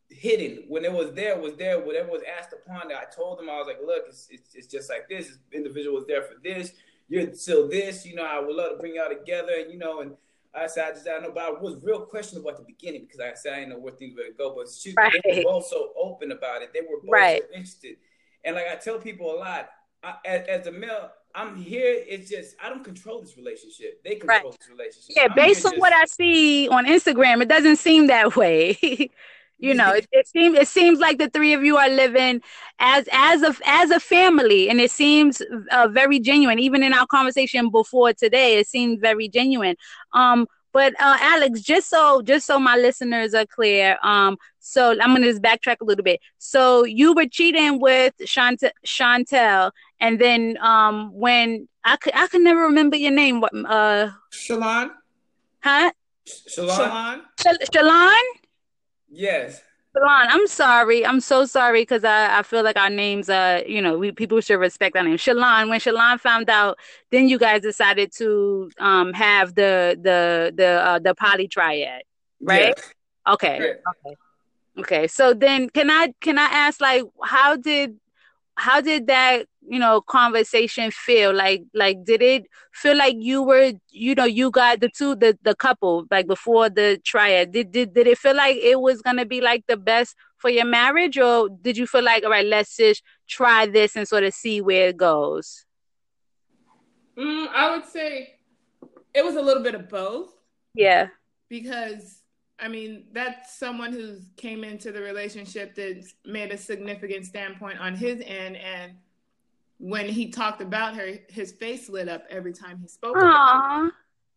hidden. 0.09 0.63
When 0.67 0.85
it 0.85 0.91
was 0.93 1.13
there, 1.13 1.33
it 1.35 1.41
was 1.41 1.55
there. 1.55 1.79
Whatever 1.79 2.11
was 2.11 2.21
asked 2.37 2.53
upon 2.53 2.91
it, 2.91 2.97
I 2.97 3.05
told 3.13 3.39
them 3.39 3.49
I 3.49 3.57
was 3.57 3.67
like, 3.67 3.79
look, 3.85 4.03
it's 4.07 4.27
it's, 4.29 4.55
it's 4.55 4.67
just 4.67 4.89
like 4.89 5.09
this. 5.09 5.27
This 5.27 5.37
individual 5.51 5.95
was 5.95 6.05
there 6.07 6.23
for 6.23 6.35
this. 6.43 6.73
You're 7.07 7.33
still 7.33 7.67
this. 7.67 8.05
You 8.05 8.15
know, 8.15 8.25
I 8.25 8.39
would 8.39 8.55
love 8.55 8.71
to 8.71 8.77
bring 8.77 8.95
y'all 8.95 9.09
together, 9.09 9.53
and 9.59 9.71
you 9.71 9.77
know, 9.77 10.01
and. 10.01 10.11
I 10.57 10.67
said, 10.67 10.85
I 10.87 10.91
just, 10.93 11.05
I 11.05 11.19
know, 11.19 11.31
but 11.33 11.43
I 11.43 11.49
was 11.49 11.75
real 11.83 11.99
questionable 12.05 12.49
at 12.49 12.55
the 12.55 12.63
beginning 12.63 13.01
because 13.01 13.19
I 13.19 13.33
said, 13.33 13.51
I 13.51 13.55
didn't 13.57 13.71
know 13.71 13.79
where 13.79 13.91
things 13.91 14.15
were 14.15 14.21
going 14.21 14.31
to 14.31 14.37
go. 14.37 14.55
But 14.55 14.69
she, 14.71 14.91
they 14.91 14.95
Right. 15.03 15.43
were 15.43 15.51
both 15.51 15.65
so 15.65 15.91
open 16.01 16.31
about 16.31 16.61
it. 16.61 16.71
They 16.73 16.79
were 16.79 17.01
both 17.01 17.09
Right. 17.11 17.43
so 17.43 17.53
interested. 17.53 17.97
And 18.45 18.55
like 18.55 18.67
I 18.71 18.75
tell 18.75 18.97
people 18.97 19.35
a 19.35 19.37
lot, 19.37 19.69
I, 20.01 20.15
as, 20.23 20.47
as 20.47 20.67
a 20.67 20.71
male, 20.71 21.11
I'm 21.33 21.57
here. 21.57 22.01
It's 22.07 22.29
just 22.29 22.55
I 22.63 22.69
don't 22.69 22.85
control 22.85 23.19
this 23.19 23.35
relationship. 23.35 24.01
They 24.05 24.15
control 24.15 24.51
this 24.57 24.69
relationship. 24.69 25.17
Yeah, 25.17 25.23
I'm 25.29 25.35
based 25.35 25.65
on 25.65 25.73
what 25.75 25.91
I 25.91 26.05
see 26.05 26.69
on 26.69 26.85
Instagram, 26.85 27.41
it 27.41 27.49
doesn't 27.49 27.75
seem 27.75 28.07
that 28.07 28.37
way. 28.37 28.77
you 29.57 29.73
know, 29.73 29.91
it, 29.93 30.07
it 30.11 30.27
seems 30.27 30.57
it 30.57 30.67
seems 30.67 30.99
like 30.99 31.17
the 31.17 31.29
three 31.29 31.53
of 31.53 31.63
you 31.63 31.77
are 31.77 31.89
living 31.89 32.41
as 32.79 33.07
as 33.11 33.41
a 33.41 33.55
as 33.65 33.91
a 33.91 33.99
family, 33.99 34.69
and 34.69 34.81
it 34.81 34.91
seems 34.91 35.41
uh, 35.71 35.87
very 35.87 36.19
genuine. 36.19 36.59
Even 36.59 36.83
in 36.83 36.93
our 36.93 37.07
conversation 37.07 37.69
before 37.69 38.13
today, 38.13 38.57
it 38.57 38.67
seemed 38.67 38.99
very 38.99 39.27
genuine. 39.29 39.75
Um, 40.13 40.47
but 40.73 40.93
uh, 40.99 41.17
Alex, 41.21 41.61
just 41.61 41.89
so 41.89 42.21
just 42.21 42.45
so 42.45 42.59
my 42.59 42.75
listeners 42.75 43.33
are 43.33 43.45
clear, 43.45 43.97
um, 44.03 44.37
so 44.59 44.91
I'm 44.91 45.13
gonna 45.13 45.27
just 45.27 45.41
backtrack 45.41 45.77
a 45.81 45.85
little 45.85 46.03
bit. 46.03 46.19
So 46.37 46.83
you 46.83 47.13
were 47.13 47.27
cheating 47.27 47.79
with 47.79 48.13
Chant- 48.25 48.63
Chantel, 48.85 49.71
and 50.01 50.19
then 50.19 50.57
um, 50.61 51.11
when 51.13 51.69
I 51.85 51.95
could 51.95 52.13
I 52.13 52.27
could 52.27 52.41
never 52.41 52.59
remember 52.61 52.97
your 52.97 53.11
name. 53.11 53.39
What 53.39 53.53
uh, 53.55 54.11
Shalon? 54.33 54.91
huh? 55.63 55.91
Shalon? 56.27 57.21
Shalon? 57.39 58.21
Yes. 59.09 59.61
Shalon, 59.95 60.27
I'm 60.29 60.47
sorry. 60.47 61.05
I'm 61.05 61.19
so 61.21 61.45
sorry 61.45 61.81
because 61.83 62.03
I, 62.03 62.39
I 62.39 62.43
feel 62.43 62.63
like 62.63 62.77
our 62.77 62.89
names 62.89 63.29
are, 63.29 63.59
you 63.59 63.81
know, 63.81 63.97
we 63.97 64.11
people 64.11 64.41
should 64.41 64.59
respect 64.59 64.95
our 64.97 65.03
name. 65.03 65.17
Shalon, 65.17 65.69
when 65.69 65.79
Shalon 65.79 66.19
found 66.19 66.49
out, 66.49 66.77
then 67.11 67.29
you 67.29 67.39
guys 67.39 67.61
decided 67.61 68.11
to 68.17 68.69
um 68.79 69.13
have 69.13 69.55
the 69.55 69.97
the 70.01 70.53
the 70.55 70.65
uh 70.65 70.99
the 70.99 71.15
poly 71.15 71.47
triad. 71.47 72.03
Right? 72.41 72.77
Yeah. 72.77 73.33
Okay. 73.33 73.57
Correct. 73.57 73.83
Okay. 74.05 74.15
Okay. 74.79 75.07
So 75.07 75.33
then 75.33 75.69
can 75.69 75.89
I 75.89 76.13
can 76.19 76.37
I 76.37 76.45
ask 76.45 76.81
like 76.81 77.03
how 77.23 77.55
did 77.55 77.97
how 78.55 78.81
did 78.81 79.07
that 79.07 79.47
you 79.69 79.79
know 79.79 80.01
conversation 80.01 80.91
feel? 80.91 81.33
Like 81.33 81.63
like 81.73 82.03
did 82.05 82.21
it 82.21 82.43
feel 82.73 82.97
like 82.97 83.15
you 83.19 83.43
were 83.43 83.73
you 83.91 84.15
know 84.15 84.25
you 84.25 84.51
got 84.51 84.79
the 84.81 84.89
two 84.89 85.15
the 85.15 85.37
the 85.43 85.55
couple 85.55 86.05
like 86.11 86.27
before 86.27 86.69
the 86.69 86.99
triad? 87.03 87.51
Did 87.51 87.71
did, 87.71 87.93
did 87.93 88.07
it 88.07 88.17
feel 88.17 88.35
like 88.35 88.57
it 88.57 88.79
was 88.79 89.01
gonna 89.01 89.25
be 89.25 89.41
like 89.41 89.63
the 89.67 89.77
best 89.77 90.15
for 90.37 90.49
your 90.49 90.65
marriage 90.65 91.17
or 91.17 91.49
did 91.61 91.77
you 91.77 91.87
feel 91.87 92.03
like 92.03 92.23
all 92.23 92.29
right 92.29 92.45
let's 92.45 92.77
just 92.77 93.01
try 93.27 93.65
this 93.65 93.95
and 93.95 94.07
sort 94.07 94.23
of 94.23 94.33
see 94.33 94.61
where 94.61 94.89
it 94.89 94.97
goes 94.97 95.65
Mm, 97.17 97.47
I 97.53 97.75
would 97.75 97.85
say 97.85 98.35
it 99.13 99.23
was 99.23 99.35
a 99.35 99.41
little 99.41 99.63
bit 99.63 99.75
of 99.75 99.89
both. 99.89 100.29
yeah. 100.73 101.07
Because 101.49 102.21
I 102.59 102.67
mean 102.67 103.05
that's 103.11 103.57
someone 103.57 103.91
who's 103.91 104.29
came 104.37 104.63
into 104.63 104.91
the 104.91 105.01
relationship 105.01 105.75
that 105.75 106.03
made 106.25 106.51
a 106.51 106.57
significant 106.57 107.25
standpoint 107.25 107.79
on 107.79 107.95
his 107.95 108.21
end, 108.25 108.57
and 108.57 108.93
when 109.77 110.07
he 110.07 110.29
talked 110.31 110.61
about 110.61 110.95
her, 110.95 111.13
his 111.29 111.51
face 111.51 111.89
lit 111.89 112.07
up 112.07 112.23
every 112.29 112.53
time 112.53 112.79
he 112.81 112.87
spoke. 112.87 113.15
about 113.17 113.31
her. 113.31 113.87
Aww. 113.87 113.91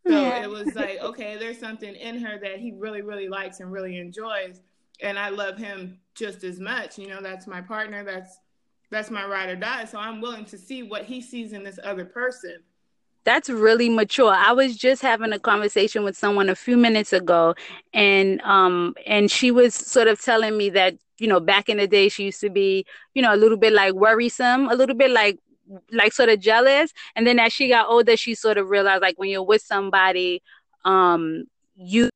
So 0.07 0.13
Yeah. 0.13 0.43
it 0.43 0.49
was 0.51 0.75
like, 0.75 0.99
okay, 1.01 1.37
there's 1.39 1.59
something 1.59 1.95
in 1.95 2.19
her 2.21 2.39
that 2.41 2.59
he 2.59 2.73
really, 2.73 3.03
really 3.03 3.29
likes 3.29 3.61
and 3.61 3.71
really 3.71 3.99
enjoys, 3.99 4.61
and 5.03 5.19
I 5.19 5.29
love 5.29 5.59
him 5.59 6.01
just 6.15 6.45
as 6.45 6.59
much. 6.59 6.99
You 6.99 7.09
know, 7.09 7.21
that's 7.21 7.47
my 7.47 7.61
partner. 7.61 8.03
That's 8.05 8.39
that's 8.91 9.11
my 9.11 9.27
ride 9.27 9.51
or 9.51 9.57
die. 9.57 9.85
So 9.85 9.99
I'm 9.99 10.21
willing 10.23 10.47
to 10.47 10.57
see 10.57 10.83
what 10.83 11.05
he 11.05 11.21
sees 11.21 11.53
in 11.53 11.63
this 11.63 11.79
other 11.85 12.07
person. 12.07 12.63
That's 13.29 13.51
really 13.51 13.91
mature. 13.91 14.33
I 14.33 14.53
was 14.53 14.75
just 14.75 15.03
having 15.03 15.33
a 15.35 15.39
conversation 15.39 16.03
with 16.03 16.17
someone 16.17 16.49
a 16.49 16.55
few 16.55 16.79
minutes 16.79 17.13
ago 17.13 17.55
and 17.93 18.41
um 18.43 18.95
and 19.07 19.31
she 19.31 19.51
was 19.51 19.75
sort 19.75 20.09
of 20.09 20.19
telling 20.21 20.57
me 20.57 20.71
that, 20.71 20.95
you 21.19 21.29
know, 21.29 21.39
back 21.41 21.69
in 21.69 21.77
the 21.77 21.87
day 21.87 22.09
she 22.09 22.25
used 22.25 22.41
to 22.41 22.49
be, 22.49 22.87
you 23.15 23.21
know, 23.23 23.35
a 23.35 23.37
little 23.37 23.59
bit 23.59 23.75
like 23.75 23.93
worrisome, 23.93 24.69
a 24.71 24.75
little 24.75 24.97
bit 24.97 25.11
like 25.11 25.39
like 25.93 26.13
sort 26.15 26.31
of 26.31 26.41
jealous. 26.41 26.93
And 27.15 27.27
then 27.27 27.39
as 27.39 27.53
she 27.53 27.69
got 27.69 27.89
older, 27.89 28.17
she 28.17 28.35
sort 28.35 28.57
of 28.57 28.71
realized 28.71 29.03
like 29.03 29.19
when 29.19 29.29
you're 29.31 29.43
with 29.43 29.63
somebody, 29.63 30.43
um 30.87 31.45
you 31.77 32.09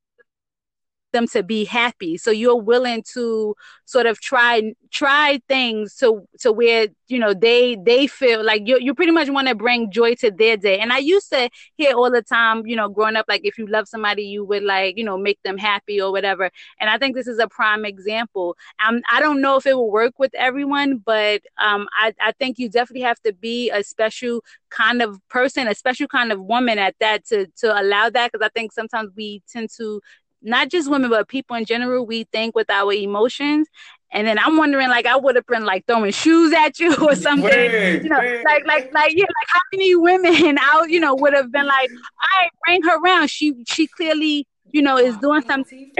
them 1.12 1.26
to 1.28 1.42
be 1.42 1.64
happy. 1.64 2.16
So 2.19 2.31
you're 2.31 2.61
willing 2.61 3.02
to 3.14 3.54
sort 3.85 4.07
of 4.07 4.21
try 4.21 4.73
try 4.90 5.40
things 5.49 5.95
to 5.97 6.26
to 6.40 6.52
where 6.52 6.88
you 7.09 7.19
know 7.19 7.35
they 7.35 7.76
they 7.85 8.07
feel 8.07 8.45
like 8.45 8.62
you 8.66 8.78
you 8.81 8.95
pretty 8.95 9.12
much 9.12 9.28
want 9.31 9.49
to 9.49 9.54
bring 9.54 9.90
joy 9.90 10.14
to 10.16 10.31
their 10.31 10.57
day. 10.57 10.78
And 10.78 10.92
i 10.92 10.99
used 10.99 11.31
to 11.31 11.49
hear 11.76 11.95
all 11.95 12.11
the 12.11 12.23
time 12.23 12.66
you 12.66 12.75
know 12.76 12.88
growing 12.88 13.16
up 13.16 13.26
like 13.28 13.42
if 13.45 13.59
you 13.59 13.66
love 13.66 13.87
somebody 13.88 14.23
you 14.25 14.45
would 14.45 14.62
like 14.62 14.97
you 14.97 15.04
know 15.04 15.19
make 15.19 15.38
them 15.42 15.59
happy 15.59 16.00
or 16.00 16.11
whatever. 16.11 16.50
And 16.81 16.90
i 16.90 16.99
think 16.99 17.14
this 17.14 17.26
is 17.26 17.38
a 17.38 17.49
prime 17.49 17.85
example. 17.85 18.57
Um, 18.87 19.00
i 19.11 19.21
don't 19.21 19.40
know 19.40 19.57
if 19.57 19.66
it 19.66 19.75
will 19.75 19.90
work 19.90 20.19
with 20.19 20.35
everyone 20.35 20.99
but 20.99 21.42
um 21.59 21.87
i 22.00 22.14
i 22.21 22.33
think 22.33 22.59
you 22.59 22.69
definitely 22.69 23.02
have 23.02 23.21
to 23.23 23.33
be 23.33 23.71
a 23.71 23.83
special 23.83 24.42
kind 24.71 25.02
of 25.02 25.21
person 25.28 25.69
a 25.69 25.75
special 25.75 26.09
kind 26.09 26.33
of 26.33 26.40
woman 26.40 26.78
at 26.78 26.95
that 27.00 27.26
to 27.26 27.47
to 27.57 27.81
allow 27.81 28.09
that. 28.11 28.33
Because 28.33 28.45
i 28.45 28.49
think 28.50 28.73
sometimes 28.73 29.11
we 29.16 29.42
tend 29.50 29.69
to 29.78 30.00
not 30.42 30.68
just 30.68 30.90
women 30.90 31.11
but 31.11 31.28
people 31.28 31.56
in 31.56 31.64
general 31.64 32.04
we 32.06 32.25
think 32.25 32.54
with 32.54 32.70
our 32.70 32.92
emotions 32.92 33.68
and 34.12 34.26
then 34.26 34.38
I'm 34.38 34.58
wondering, 34.58 34.88
like, 34.88 35.06
I 35.06 35.16
would 35.16 35.37
have 35.37 35.46
been 35.46 35.64
like 35.64 35.87
throwing 35.87 36.12
shoes 36.12 36.52
at 36.52 36.78
you 36.78 36.94
or 37.02 37.14
something, 37.16 37.50
you 37.50 38.08
know, 38.08 38.42
like, 38.44 38.66
like, 38.66 38.92
like, 38.92 39.12
yeah, 39.14 39.25
like, 39.25 39.49
how 39.49 39.61
many 39.72 39.96
women 39.96 40.58
out, 40.61 40.90
you 40.90 41.00
know, 41.00 41.14
would 41.14 41.32
have 41.32 41.50
been 41.50 41.66
like, 41.66 41.90
I 42.20 42.49
bring 42.66 42.82
her 42.82 42.99
around. 42.99 43.30
She, 43.30 43.64
she 43.66 43.87
clearly, 43.87 44.46
you 44.70 44.82
know, 44.82 44.99
is 44.99 45.16
doing 45.16 45.42
something. 45.42 45.92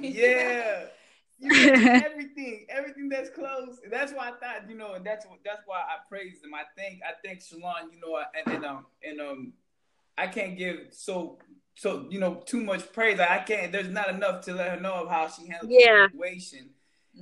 yeah. 0.00 0.86
everything, 1.40 2.66
everything 2.68 3.08
that's 3.08 3.30
close. 3.30 3.80
That's 3.90 4.12
why 4.12 4.28
I 4.28 4.32
thought, 4.32 4.68
you 4.68 4.76
know, 4.76 4.94
and 4.94 5.04
that's 5.04 5.26
that's 5.44 5.62
why 5.66 5.78
I 5.78 5.96
praise 6.08 6.40
them. 6.40 6.52
I 6.54 6.62
think, 6.80 7.00
I 7.04 7.14
think 7.20 7.40
Shalon, 7.40 7.92
you 7.92 8.00
know, 8.00 8.22
and, 8.46 8.54
and 8.54 8.64
um, 8.64 8.86
and 9.02 9.20
um, 9.20 9.52
I 10.16 10.28
can't 10.28 10.56
give 10.56 10.86
so 10.90 11.38
so 11.74 12.06
you 12.10 12.20
know 12.20 12.42
too 12.46 12.62
much 12.62 12.92
praise. 12.92 13.18
I 13.20 13.38
can't. 13.38 13.72
There's 13.72 13.88
not 13.88 14.08
enough 14.08 14.44
to 14.46 14.54
let 14.54 14.70
her 14.70 14.80
know 14.80 14.94
of 14.94 15.08
how 15.08 15.28
she 15.28 15.46
handled 15.46 15.72
yeah. 15.72 16.06
the 16.06 16.12
situation. 16.12 16.70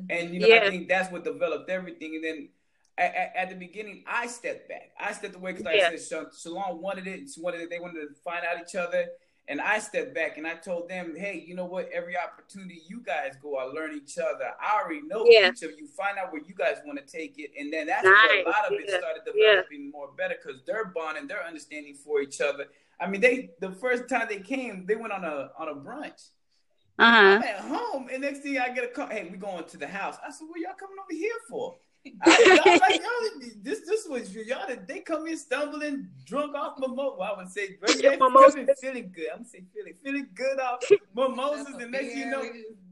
And 0.09 0.35
you 0.35 0.40
know, 0.40 0.47
yeah. 0.47 0.62
I 0.64 0.71
think 0.71 0.88
that's 0.88 1.11
what 1.11 1.25
developed 1.25 1.69
everything. 1.69 2.14
And 2.16 2.25
then 2.25 2.49
at, 2.97 3.14
at, 3.14 3.33
at 3.37 3.49
the 3.50 3.57
beginning, 3.57 4.04
I 4.07 4.26
stepped 4.26 4.69
back. 4.69 4.90
I 4.99 5.12
stepped 5.12 5.35
away 5.35 5.52
because, 5.52 5.64
like 5.64 5.76
yeah. 5.78 5.90
I 5.92 5.97
said, 5.97 6.26
Shalon 6.28 6.78
wanted 6.78 7.07
it. 7.07 7.30
She 7.35 7.40
wanted 7.40 7.62
it. 7.62 7.71
They 7.71 7.80
wanted 7.80 8.00
to 8.00 8.14
find 8.23 8.45
out 8.45 8.62
each 8.62 8.76
other. 8.76 9.07
And 9.50 9.61
I 9.61 9.80
stepped 9.80 10.14
back 10.14 10.38
and 10.38 10.47
I 10.47 10.54
told 10.54 10.88
them, 10.88 11.16
hey, 11.19 11.45
you 11.45 11.57
know 11.57 11.64
what? 11.64 11.90
Every 11.92 12.14
opportunity 12.16 12.83
you 12.87 13.00
guys 13.00 13.35
go, 13.42 13.57
I 13.57 13.64
learn 13.64 13.97
each 13.97 14.16
other. 14.16 14.52
I 14.62 14.80
already 14.80 15.02
know 15.02 15.26
yeah. 15.28 15.50
each 15.50 15.64
of 15.64 15.73
you. 15.76 15.88
Find 15.88 16.19
out 16.19 16.33
where 16.33 16.40
you 16.47 16.54
guys 16.54 16.76
want 16.87 17.04
to 17.04 17.04
take 17.04 17.35
it. 17.37 17.50
And 17.59 17.73
then 17.73 17.88
that's 17.88 18.04
nice. 18.04 18.14
where 18.14 18.42
a 18.45 18.49
lot 18.49 18.66
of 18.66 18.75
it 18.75 18.88
started 18.88 19.23
developing 19.26 19.90
more 19.90 20.11
better 20.16 20.37
because 20.40 20.61
they're 20.69 20.92
bonding, 20.95 21.26
they're 21.26 21.45
understanding 21.45 21.97
for 21.97 22.21
each 22.21 22.40
other. 22.40 22.66
I 23.00 23.09
mean, 23.09 23.21
they 23.21 23.50
the 23.59 23.73
first 23.73 24.09
time 24.09 24.26
they 24.28 24.38
came, 24.38 24.87
they 24.87 24.95
went 24.95 25.12
on 25.12 25.25
a 25.25 25.50
on 25.59 25.69
a 25.69 25.75
brunch. 25.75 26.28
Uh-huh. 26.97 27.16
I'm 27.16 27.42
at 27.42 27.59
home, 27.61 28.09
and 28.12 28.23
next 28.23 28.40
thing 28.40 28.57
I 28.59 28.69
get 28.69 28.85
a 28.85 28.88
call. 28.88 29.09
Hey, 29.09 29.28
we 29.33 29.37
going 29.37 29.64
to 29.64 29.76
the 29.78 29.88
house. 29.88 30.16
I 30.25 30.30
said, 30.30 30.47
"What 30.49 30.61
y'all 30.61 30.75
coming 30.78 30.97
over 31.02 31.19
here 31.19 31.33
for?" 31.49 31.76
I, 32.23 32.61
I 32.64 32.78
like, 32.78 33.00
y'all, 33.02 33.50
this 33.62 33.80
this 33.80 34.07
was 34.09 34.35
y'all. 34.35 34.66
They 34.87 35.00
come 35.00 35.26
in 35.26 35.37
stumbling, 35.37 36.09
drunk 36.25 36.54
off 36.54 36.78
mimosa. 36.78 37.16
Well, 37.19 37.33
I 37.35 37.37
would 37.37 37.49
say, 37.50 37.76
yeah, 37.99 38.16
feeling 38.80 39.12
good. 39.14 39.28
I'm 39.33 39.45
gonna 39.45 39.66
feeling 39.75 39.95
feeling 40.02 40.28
good 40.35 40.59
off 40.61 40.80
mimosas. 41.14 41.75
and 41.75 41.92
next 41.92 42.14
you 42.16 42.26
know, 42.26 42.45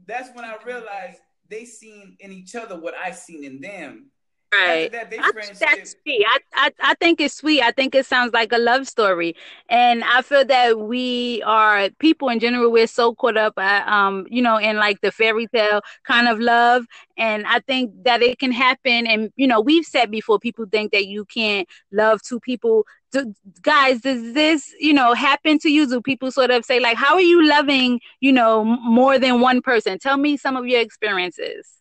that's 0.05 0.29
when 0.35 0.45
I 0.45 0.57
realized 0.65 1.19
they 1.49 1.65
seen 1.65 2.17
in 2.19 2.31
each 2.31 2.55
other 2.55 2.79
what 2.79 2.93
I 2.93 3.11
seen 3.11 3.43
in 3.43 3.59
them. 3.59 4.11
Right. 4.51 4.91
That, 4.91 5.13
I, 5.13 5.31
that's 5.59 5.95
sweet. 6.03 6.25
I, 6.27 6.39
I, 6.55 6.71
I 6.81 6.93
think 6.95 7.21
it's 7.21 7.35
sweet. 7.35 7.61
I 7.61 7.69
think 7.69 7.93
it 7.93 8.07
sounds 8.07 8.33
like 8.33 8.51
a 8.51 8.57
love 8.57 8.87
story. 8.87 9.35
And 9.69 10.03
I 10.03 10.23
feel 10.23 10.43
that 10.43 10.79
we 10.79 11.43
are 11.45 11.89
people 11.99 12.29
in 12.29 12.39
general, 12.39 12.71
we're 12.71 12.87
so 12.87 13.13
caught 13.13 13.37
up 13.37 13.59
at, 13.59 13.87
um, 13.87 14.25
you 14.27 14.41
know, 14.41 14.57
in 14.57 14.77
like 14.77 15.01
the 15.01 15.11
fairy 15.11 15.45
tale 15.45 15.81
kind 16.03 16.27
of 16.27 16.39
love. 16.39 16.85
And 17.15 17.45
I 17.45 17.59
think 17.59 17.91
that 18.05 18.23
it 18.23 18.39
can 18.39 18.51
happen. 18.51 19.05
And, 19.05 19.31
you 19.35 19.45
know, 19.45 19.61
we've 19.61 19.85
said 19.85 20.09
before, 20.09 20.39
people 20.39 20.65
think 20.65 20.93
that 20.93 21.05
you 21.05 21.25
can't 21.25 21.67
love 21.91 22.23
two 22.23 22.39
people. 22.39 22.87
Do, 23.11 23.35
guys, 23.61 24.01
does 24.01 24.33
this, 24.33 24.73
you 24.79 24.93
know, 24.93 25.13
happen 25.13 25.59
to 25.59 25.69
you? 25.69 25.87
Do 25.87 26.01
people 26.01 26.31
sort 26.31 26.49
of 26.49 26.65
say 26.65 26.79
like, 26.79 26.97
how 26.97 27.13
are 27.13 27.21
you 27.21 27.47
loving, 27.47 27.99
you 28.19 28.31
know, 28.31 28.63
more 28.63 29.19
than 29.19 29.41
one 29.41 29.61
person? 29.61 29.99
Tell 29.99 30.17
me 30.17 30.37
some 30.37 30.55
of 30.55 30.65
your 30.65 30.81
experiences. 30.81 31.78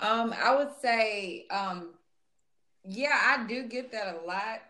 Um, 0.00 0.34
I 0.40 0.54
would 0.54 0.70
say, 0.80 1.46
um, 1.50 1.94
yeah, 2.84 3.36
I 3.36 3.46
do 3.46 3.64
get 3.64 3.90
that 3.92 4.14
a 4.22 4.26
lot 4.26 4.60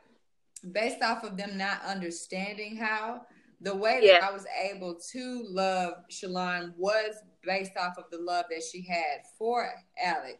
based 0.72 1.02
off 1.02 1.24
of 1.24 1.36
them 1.36 1.56
not 1.56 1.82
understanding 1.84 2.76
how 2.76 3.22
the 3.60 3.74
way 3.74 4.00
that. 4.06 4.22
I 4.22 4.32
was 4.32 4.46
able 4.70 4.98
to 5.12 5.44
love 5.48 5.94
Shalon 6.10 6.74
was 6.76 7.14
based 7.42 7.76
off 7.76 7.98
of 7.98 8.04
the 8.10 8.18
love 8.18 8.46
that 8.50 8.62
she 8.62 8.82
had 8.82 9.22
for 9.36 9.68
Alex. 10.02 10.38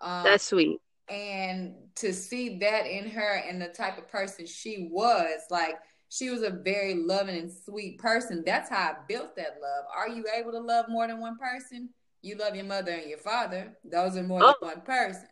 Um, 0.00 0.24
That's 0.24 0.44
sweet. 0.44 0.80
And 1.08 1.74
to 1.96 2.12
see 2.12 2.58
that 2.58 2.86
in 2.86 3.08
her 3.10 3.42
and 3.48 3.60
the 3.60 3.68
type 3.68 3.98
of 3.98 4.08
person 4.08 4.46
she 4.46 4.88
was, 4.90 5.40
like 5.50 5.76
she 6.08 6.30
was 6.30 6.42
a 6.42 6.50
very 6.50 6.94
loving 6.94 7.36
and 7.36 7.52
sweet 7.52 7.98
person. 7.98 8.42
That's 8.44 8.70
how 8.70 8.90
I 8.90 8.94
built 9.08 9.36
that 9.36 9.58
love. 9.60 9.84
Are 9.94 10.08
you 10.08 10.24
able 10.36 10.52
to 10.52 10.60
love 10.60 10.86
more 10.88 11.06
than 11.06 11.20
one 11.20 11.36
person? 11.38 11.90
You 12.26 12.36
love 12.36 12.54
your 12.54 12.64
mother 12.64 12.92
and 12.92 13.08
your 13.08 13.18
father. 13.18 13.76
Those 13.84 14.16
are 14.16 14.22
more 14.22 14.42
oh. 14.42 14.54
than 14.60 14.70
one 14.70 14.80
person. 14.82 15.28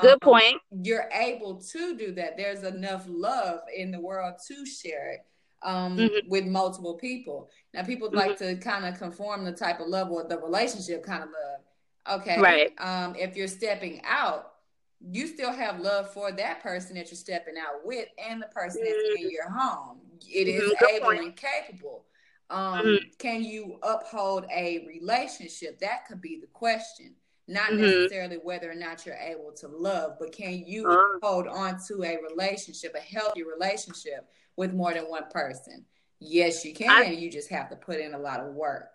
Good 0.00 0.12
um, 0.12 0.18
point. 0.20 0.60
You're 0.70 1.08
able 1.12 1.56
to 1.56 1.96
do 1.96 2.12
that. 2.12 2.36
There's 2.36 2.62
enough 2.62 3.06
love 3.08 3.60
in 3.74 3.90
the 3.90 4.00
world 4.00 4.34
to 4.48 4.66
share 4.66 5.12
it 5.12 5.20
um, 5.62 5.96
mm-hmm. 5.96 6.28
with 6.28 6.44
multiple 6.44 6.94
people. 6.94 7.50
Now, 7.72 7.84
people 7.84 8.08
mm-hmm. 8.08 8.18
like 8.18 8.38
to 8.38 8.56
kind 8.56 8.84
of 8.84 8.98
conform 8.98 9.44
the 9.44 9.52
type 9.52 9.80
of 9.80 9.88
love 9.88 10.10
or 10.10 10.24
the 10.24 10.38
relationship 10.38 11.04
kind 11.04 11.22
of 11.22 11.30
love. 11.30 12.20
Okay. 12.20 12.40
Right. 12.40 12.72
Um, 12.78 13.14
if 13.16 13.36
you're 13.36 13.48
stepping 13.48 14.02
out, 14.04 14.52
you 15.00 15.26
still 15.26 15.52
have 15.52 15.80
love 15.80 16.12
for 16.12 16.32
that 16.32 16.62
person 16.62 16.96
that 16.96 17.10
you're 17.10 17.16
stepping 17.16 17.54
out 17.56 17.84
with 17.84 18.08
and 18.18 18.42
the 18.42 18.46
person 18.46 18.82
mm-hmm. 18.82 18.92
that's 18.92 19.22
in 19.22 19.30
your 19.30 19.50
home. 19.50 20.00
It 20.28 20.48
is 20.48 20.70
mm-hmm. 20.72 20.96
able 20.96 21.06
point. 21.06 21.20
and 21.22 21.36
capable 21.36 22.04
um, 22.50 22.84
mm-hmm. 22.84 23.04
can 23.18 23.44
you 23.44 23.78
uphold 23.82 24.46
a 24.54 24.86
relationship? 24.86 25.78
That 25.80 26.06
could 26.06 26.20
be 26.20 26.38
the 26.40 26.46
question. 26.48 27.14
Not 27.46 27.70
mm-hmm. 27.70 27.82
necessarily 27.82 28.36
whether 28.36 28.70
or 28.70 28.74
not 28.74 29.06
you're 29.06 29.16
able 29.16 29.52
to 29.52 29.68
love, 29.68 30.16
but 30.18 30.32
can 30.32 30.64
you 30.66 30.86
uh-huh. 30.86 31.18
hold 31.22 31.46
on 31.46 31.78
to 31.88 32.02
a 32.04 32.18
relationship, 32.30 32.94
a 32.94 33.00
healthy 33.00 33.42
relationship 33.42 34.28
with 34.56 34.74
more 34.74 34.92
than 34.92 35.04
one 35.04 35.24
person? 35.30 35.84
Yes, 36.20 36.64
you 36.64 36.74
can. 36.74 36.90
I, 36.90 37.10
you 37.10 37.30
just 37.30 37.48
have 37.50 37.70
to 37.70 37.76
put 37.76 38.00
in 38.00 38.12
a 38.12 38.18
lot 38.18 38.40
of 38.40 38.54
work. 38.54 38.90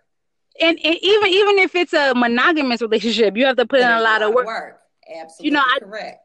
And, 0.61 0.77
and, 0.83 0.97
even 1.01 1.29
even 1.29 1.57
if 1.57 1.73
it's 1.73 1.93
a 1.93 2.13
monogamous 2.13 2.81
relationship, 2.81 3.35
you 3.35 3.45
have 3.45 3.55
to 3.55 3.63
put, 3.63 3.79
put 3.79 3.79
in, 3.79 3.87
a 3.87 4.01
lot, 4.01 4.21
lot 4.21 4.21
of 4.21 4.33
work. 4.33 4.45
work. 4.45 4.79
Absolutely 5.09 5.45
you 5.45 5.51
know, 5.51 5.61
I, 5.61 5.79
correct. 5.79 6.22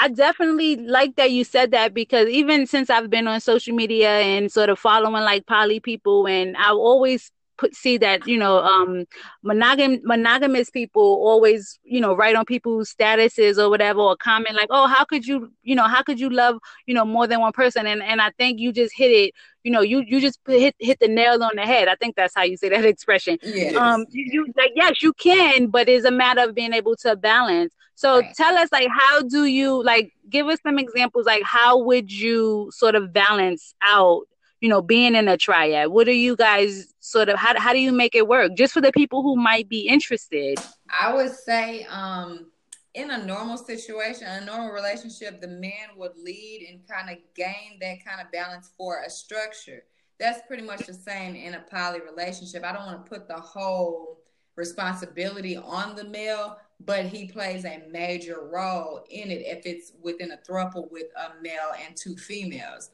I 0.00 0.08
definitely 0.08 0.76
like 0.76 1.16
that 1.16 1.30
you 1.32 1.44
said 1.44 1.72
that 1.72 1.94
because 1.94 2.28
even 2.28 2.66
since 2.66 2.90
I've 2.90 3.10
been 3.10 3.26
on 3.26 3.40
social 3.40 3.74
media 3.74 4.10
and 4.20 4.50
sort 4.50 4.68
of 4.70 4.78
following 4.78 5.22
like 5.24 5.46
poly 5.46 5.80
people, 5.80 6.26
and 6.26 6.56
I 6.56 6.70
always 6.70 7.32
put 7.58 7.74
see 7.74 7.98
that 7.98 8.26
you 8.26 8.38
know 8.38 8.58
um 8.60 9.04
monogam 9.44 10.00
monogamous 10.04 10.70
people 10.70 11.02
always 11.02 11.78
you 11.82 12.00
know 12.00 12.14
write 12.14 12.36
on 12.36 12.44
people's 12.44 12.94
statuses 12.94 13.58
or 13.58 13.68
whatever 13.68 14.00
or 14.00 14.16
comment 14.16 14.54
like 14.54 14.68
oh 14.70 14.86
how 14.86 15.04
could 15.04 15.26
you 15.26 15.50
you 15.64 15.74
know 15.74 15.82
how 15.88 16.02
could 16.02 16.20
you 16.20 16.30
love 16.30 16.58
you 16.86 16.94
know 16.94 17.04
more 17.04 17.26
than 17.26 17.40
one 17.40 17.52
person? 17.52 17.86
And 17.86 18.02
and 18.02 18.20
I 18.20 18.30
think 18.38 18.60
you 18.60 18.72
just 18.72 18.94
hit 18.96 19.10
it 19.10 19.34
you 19.64 19.72
know 19.72 19.80
you 19.80 20.04
you 20.06 20.20
just 20.20 20.38
hit 20.46 20.76
hit 20.78 21.00
the 21.00 21.08
nail 21.08 21.42
on 21.42 21.52
the 21.56 21.62
head. 21.62 21.88
I 21.88 21.96
think 21.96 22.14
that's 22.14 22.34
how 22.34 22.44
you 22.44 22.56
say 22.56 22.68
that 22.68 22.84
expression. 22.94 23.38
Yes. 23.42 23.76
um 23.76 24.06
you, 24.10 24.24
you 24.32 24.52
like 24.56 24.72
yes 24.76 25.02
you 25.02 25.12
can 25.14 25.66
but 25.66 25.88
it's 25.88 26.04
a 26.06 26.10
matter 26.12 26.42
of 26.42 26.54
being 26.54 26.72
able 26.72 26.94
to 26.96 27.16
balance 27.16 27.74
so 27.98 28.20
right. 28.20 28.34
tell 28.36 28.56
us 28.56 28.68
like 28.70 28.88
how 28.96 29.22
do 29.22 29.44
you 29.44 29.82
like 29.82 30.12
give 30.30 30.46
us 30.46 30.58
some 30.62 30.78
examples 30.78 31.26
like 31.26 31.42
how 31.42 31.82
would 31.82 32.12
you 32.12 32.70
sort 32.72 32.94
of 32.94 33.12
balance 33.12 33.74
out 33.82 34.22
you 34.60 34.68
know, 34.68 34.82
being 34.82 35.14
in 35.14 35.28
a 35.28 35.36
triad? 35.36 35.88
What 35.90 36.08
are 36.08 36.12
you 36.12 36.34
guys 36.36 36.92
sort 37.00 37.28
of 37.28 37.38
how 37.38 37.58
how 37.58 37.72
do 37.72 37.78
you 37.78 37.92
make 37.92 38.14
it 38.14 38.26
work? 38.26 38.56
Just 38.56 38.72
for 38.72 38.80
the 38.80 38.92
people 38.92 39.22
who 39.22 39.36
might 39.36 39.68
be 39.68 39.86
interested. 39.86 40.58
I 40.88 41.14
would 41.14 41.32
say 41.32 41.86
um 41.88 42.50
in 42.94 43.10
a 43.10 43.24
normal 43.24 43.56
situation, 43.56 44.26
a 44.26 44.44
normal 44.44 44.72
relationship, 44.72 45.40
the 45.40 45.48
man 45.48 45.96
would 45.96 46.16
lead 46.16 46.66
and 46.68 46.80
kind 46.88 47.10
of 47.10 47.18
gain 47.36 47.78
that 47.80 48.04
kind 48.04 48.20
of 48.20 48.32
balance 48.32 48.72
for 48.76 49.02
a 49.06 49.10
structure. 49.10 49.84
That's 50.18 50.40
pretty 50.48 50.64
much 50.64 50.86
the 50.86 50.94
same 50.94 51.36
in 51.36 51.54
a 51.54 51.60
poly 51.60 52.00
relationship. 52.00 52.64
I 52.64 52.72
don't 52.72 52.86
want 52.86 53.04
to 53.04 53.08
put 53.08 53.28
the 53.28 53.36
whole 53.36 54.18
responsibility 54.58 55.56
on 55.56 55.96
the 55.96 56.04
male, 56.04 56.58
but 56.84 57.06
he 57.06 57.28
plays 57.28 57.64
a 57.64 57.82
major 57.90 58.48
role 58.52 59.04
in 59.08 59.30
it 59.30 59.42
if 59.46 59.64
it's 59.64 59.92
within 60.02 60.32
a 60.32 60.36
throuple 60.36 60.90
with 60.90 61.06
a 61.16 61.42
male 61.42 61.72
and 61.86 61.96
two 61.96 62.16
females. 62.16 62.90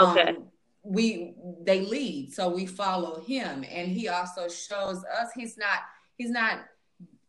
Okay. 0.00 0.30
Um, 0.30 0.48
we 0.82 1.34
they 1.62 1.80
lead 1.80 2.32
so 2.32 2.48
we 2.48 2.64
follow 2.64 3.20
him 3.22 3.64
and 3.68 3.88
he 3.88 4.08
also 4.08 4.48
shows 4.48 5.02
us 5.20 5.30
he's 5.34 5.58
not 5.58 5.80
he's 6.16 6.30
not 6.30 6.60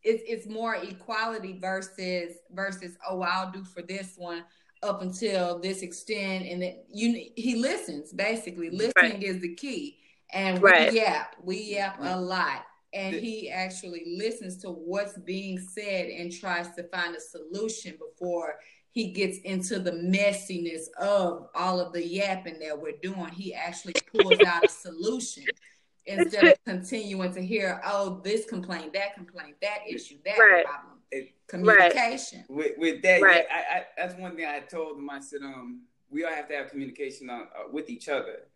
it's, 0.03 0.23
it's 0.27 0.47
more 0.47 0.75
equality 0.75 1.57
versus 1.59 2.35
versus 2.51 2.95
oh 3.09 3.21
i'll 3.23 3.49
do 3.49 3.63
for 3.63 3.81
this 3.81 4.13
one 4.15 4.43
up 4.83 5.01
until 5.01 5.57
this 5.57 5.81
extent 5.81 6.45
and 6.45 6.61
then 6.61 6.75
you 6.87 7.29
he 7.35 7.55
listens 7.55 8.13
basically 8.13 8.69
listening 8.69 9.13
right. 9.13 9.23
is 9.23 9.41
the 9.41 9.55
key 9.55 9.97
and 10.33 10.61
we 10.61 10.69
right. 10.69 10.93
yap 10.93 11.35
we 11.41 11.59
yap 11.59 11.97
a 11.99 12.19
lot 12.19 12.66
and 12.93 13.15
he 13.15 13.49
actually 13.49 14.03
listens 14.17 14.57
to 14.57 14.69
what's 14.69 15.17
being 15.19 15.59
said 15.59 16.07
and 16.07 16.31
tries 16.31 16.73
to 16.75 16.83
find 16.83 17.15
a 17.15 17.19
solution 17.19 17.97
before 17.97 18.55
he 18.91 19.11
gets 19.11 19.37
into 19.39 19.79
the 19.79 19.91
messiness 19.91 20.87
of 20.99 21.49
all 21.53 21.79
of 21.79 21.93
the 21.93 22.05
yapping 22.05 22.59
that 22.59 22.79
we're 22.79 22.97
doing. 23.01 23.27
He 23.29 23.53
actually 23.53 23.93
pulls 24.11 24.39
out 24.45 24.65
a 24.65 24.69
solution 24.69 25.43
instead 26.05 26.45
of 26.45 26.63
continuing 26.65 27.33
to 27.33 27.45
hear, 27.45 27.81
oh, 27.85 28.21
this 28.23 28.45
complaint, 28.45 28.93
that 28.93 29.15
complaint, 29.15 29.55
that 29.61 29.79
issue, 29.87 30.15
that 30.25 30.39
right. 30.39 30.65
problem. 30.65 30.93
It, 31.11 31.35
communication. 31.47 32.45
Right. 32.49 32.57
With, 32.57 32.71
with, 32.77 33.01
that, 33.03 33.21
right. 33.21 33.45
yeah, 33.47 33.55
I, 33.55 33.77
I, 33.77 33.85
that's 33.97 34.19
one 34.19 34.35
thing 34.35 34.45
I 34.45 34.59
told 34.61 34.97
him. 34.97 35.09
I 35.09 35.19
said, 35.19 35.41
um, 35.43 35.81
we 36.09 36.23
all 36.23 36.33
have 36.33 36.47
to 36.47 36.55
have 36.55 36.69
communication 36.69 37.29
on, 37.29 37.41
uh, 37.41 37.69
with 37.71 37.89
each 37.89 38.09
other. 38.09 38.47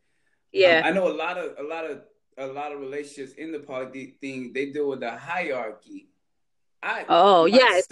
Yeah, 0.52 0.80
um, 0.80 0.86
I 0.86 0.92
know 0.92 1.08
a 1.08 1.16
lot 1.16 1.38
of 1.38 1.58
a 1.60 1.64
lot 1.64 1.86
of 1.86 2.02
a 2.38 2.48
lot 2.48 2.72
of 2.72 2.80
relationships 2.80 3.34
in 3.34 3.52
the 3.52 3.60
poly 3.60 4.16
thing. 4.22 4.52
They 4.54 4.72
deal 4.72 4.90
with 4.90 5.02
the 5.02 5.12
hierarchy 5.12 6.08
I 6.84 7.06
oh 7.10 7.46
yes, 7.46 7.88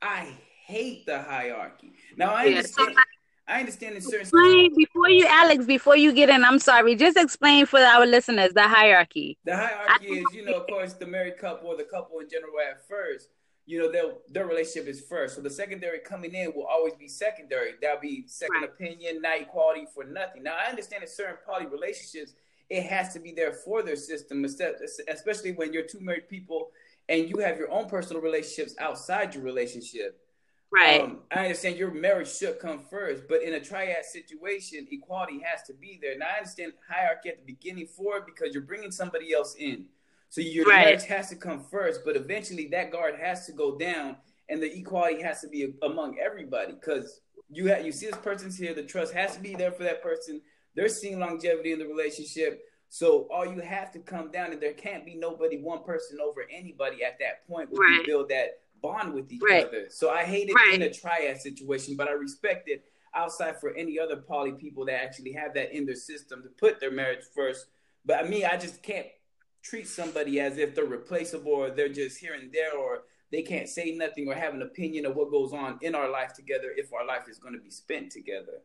I 0.00 0.32
hate 0.66 1.06
the 1.06 1.20
hierarchy. 1.20 1.92
Now 2.16 2.34
I 2.34 2.46
understand. 2.46 2.90
Yeah, 2.90 2.94
so 2.94 3.02
I 3.48 3.60
understand 3.60 3.96
in 3.96 4.02
certain. 4.02 4.20
Explain 4.20 4.74
before 4.76 5.08
you, 5.08 5.26
Alex. 5.28 5.64
Before 5.66 5.96
you 5.96 6.12
get 6.12 6.28
in, 6.28 6.44
I'm 6.44 6.60
sorry. 6.60 6.94
Just 6.94 7.16
explain 7.16 7.66
for 7.66 7.80
our 7.80 8.06
listeners 8.06 8.52
the 8.54 8.62
hierarchy. 8.62 9.38
The 9.44 9.56
hierarchy 9.56 10.06
is, 10.06 10.26
you 10.32 10.44
know, 10.44 10.54
of 10.54 10.66
course, 10.68 10.92
the 10.92 11.06
married 11.06 11.38
couple 11.38 11.68
or 11.68 11.76
the 11.76 11.84
couple 11.84 12.20
in 12.20 12.28
general 12.28 12.52
at 12.70 12.86
first. 12.88 13.28
You 13.66 13.80
know, 13.80 13.92
their 13.92 14.04
their 14.28 14.46
relationship 14.46 14.88
is 14.88 15.00
first. 15.00 15.34
So 15.34 15.40
the 15.40 15.50
secondary 15.50 15.98
coming 15.98 16.34
in 16.34 16.52
will 16.54 16.66
always 16.66 16.94
be 16.94 17.08
secondary. 17.08 17.72
That'll 17.80 18.00
be 18.00 18.24
second 18.28 18.60
right. 18.60 18.70
opinion, 18.70 19.20
not 19.20 19.40
equality 19.40 19.86
for 19.92 20.04
nothing. 20.04 20.44
Now 20.44 20.56
I 20.64 20.70
understand 20.70 21.02
in 21.02 21.08
certain 21.08 21.36
poly 21.44 21.66
relationships, 21.66 22.34
it 22.72 22.86
has 22.86 23.12
to 23.12 23.20
be 23.20 23.32
there 23.32 23.52
for 23.52 23.82
their 23.82 23.96
system, 23.96 24.46
especially 24.46 25.52
when 25.52 25.74
you're 25.74 25.82
two 25.82 26.00
married 26.00 26.26
people 26.30 26.70
and 27.10 27.28
you 27.28 27.36
have 27.38 27.58
your 27.58 27.70
own 27.70 27.86
personal 27.86 28.22
relationships 28.22 28.74
outside 28.78 29.34
your 29.34 29.44
relationship. 29.44 30.18
Right. 30.72 31.02
Um, 31.02 31.18
I 31.30 31.40
understand 31.40 31.76
your 31.76 31.90
marriage 31.90 32.34
should 32.34 32.58
come 32.58 32.80
first, 32.90 33.24
but 33.28 33.42
in 33.42 33.52
a 33.52 33.60
triad 33.60 34.06
situation, 34.06 34.86
equality 34.90 35.42
has 35.44 35.62
to 35.64 35.74
be 35.74 35.98
there. 36.00 36.12
And 36.12 36.22
I 36.22 36.38
understand 36.38 36.72
hierarchy 36.88 37.28
at 37.28 37.40
the 37.40 37.52
beginning 37.52 37.88
for 37.88 38.16
it 38.16 38.24
because 38.24 38.54
you're 38.54 38.62
bringing 38.62 38.90
somebody 38.90 39.34
else 39.34 39.54
in. 39.58 39.84
So 40.30 40.40
your 40.40 40.64
right. 40.64 40.86
marriage 40.86 41.04
has 41.04 41.28
to 41.28 41.36
come 41.36 41.62
first, 41.70 42.00
but 42.06 42.16
eventually 42.16 42.68
that 42.68 42.90
guard 42.90 43.16
has 43.20 43.44
to 43.46 43.52
go 43.52 43.76
down, 43.76 44.16
and 44.48 44.62
the 44.62 44.74
equality 44.74 45.20
has 45.22 45.42
to 45.42 45.48
be 45.48 45.74
among 45.82 46.18
everybody 46.18 46.72
because 46.72 47.20
you 47.50 47.66
have 47.66 47.84
you 47.84 47.92
see 47.92 48.06
this 48.06 48.16
person's 48.16 48.56
here. 48.56 48.72
The 48.72 48.82
trust 48.82 49.12
has 49.12 49.36
to 49.36 49.42
be 49.42 49.54
there 49.54 49.72
for 49.72 49.82
that 49.82 50.02
person. 50.02 50.40
They're 50.74 50.88
seeing 50.88 51.18
longevity 51.18 51.72
in 51.72 51.78
the 51.78 51.86
relationship. 51.86 52.64
So 52.88 53.26
all 53.32 53.46
you 53.46 53.60
have 53.60 53.90
to 53.92 53.98
come 53.98 54.30
down, 54.30 54.52
and 54.52 54.60
there 54.60 54.74
can't 54.74 55.04
be 55.04 55.14
nobody, 55.14 55.58
one 55.58 55.82
person 55.82 56.18
over 56.22 56.42
anybody 56.50 57.02
at 57.04 57.18
that 57.20 57.46
point 57.46 57.70
when 57.70 57.80
right. 57.80 58.00
you 58.00 58.06
build 58.06 58.28
that 58.28 58.60
bond 58.82 59.14
with 59.14 59.32
each 59.32 59.40
right. 59.42 59.66
other. 59.66 59.86
So 59.88 60.10
I 60.10 60.24
hate 60.24 60.50
it 60.50 60.54
right. 60.54 60.74
in 60.74 60.82
a 60.82 60.92
triad 60.92 61.40
situation, 61.40 61.96
but 61.96 62.08
I 62.08 62.12
respect 62.12 62.68
it 62.68 62.84
outside 63.14 63.60
for 63.60 63.74
any 63.74 63.98
other 63.98 64.16
poly 64.16 64.52
people 64.52 64.84
that 64.86 65.02
actually 65.02 65.32
have 65.32 65.54
that 65.54 65.76
in 65.76 65.86
their 65.86 65.94
system 65.94 66.42
to 66.42 66.48
put 66.48 66.80
their 66.80 66.90
marriage 66.90 67.24
first. 67.34 67.66
But 68.04 68.24
I 68.24 68.28
mean, 68.28 68.44
I 68.44 68.56
just 68.56 68.82
can't 68.82 69.06
treat 69.62 69.86
somebody 69.86 70.40
as 70.40 70.58
if 70.58 70.74
they're 70.74 70.84
replaceable 70.84 71.52
or 71.52 71.70
they're 71.70 71.88
just 71.88 72.18
here 72.18 72.34
and 72.34 72.52
there 72.52 72.76
or 72.76 73.04
they 73.30 73.42
can't 73.42 73.68
say 73.68 73.92
nothing 73.92 74.28
or 74.28 74.34
have 74.34 74.54
an 74.54 74.62
opinion 74.62 75.06
of 75.06 75.14
what 75.16 75.30
goes 75.30 75.52
on 75.52 75.78
in 75.82 75.94
our 75.94 76.10
life 76.10 76.34
together 76.34 76.72
if 76.76 76.92
our 76.92 77.06
life 77.06 77.28
is 77.28 77.38
going 77.38 77.54
to 77.54 77.60
be 77.60 77.70
spent 77.70 78.10
together. 78.10 78.60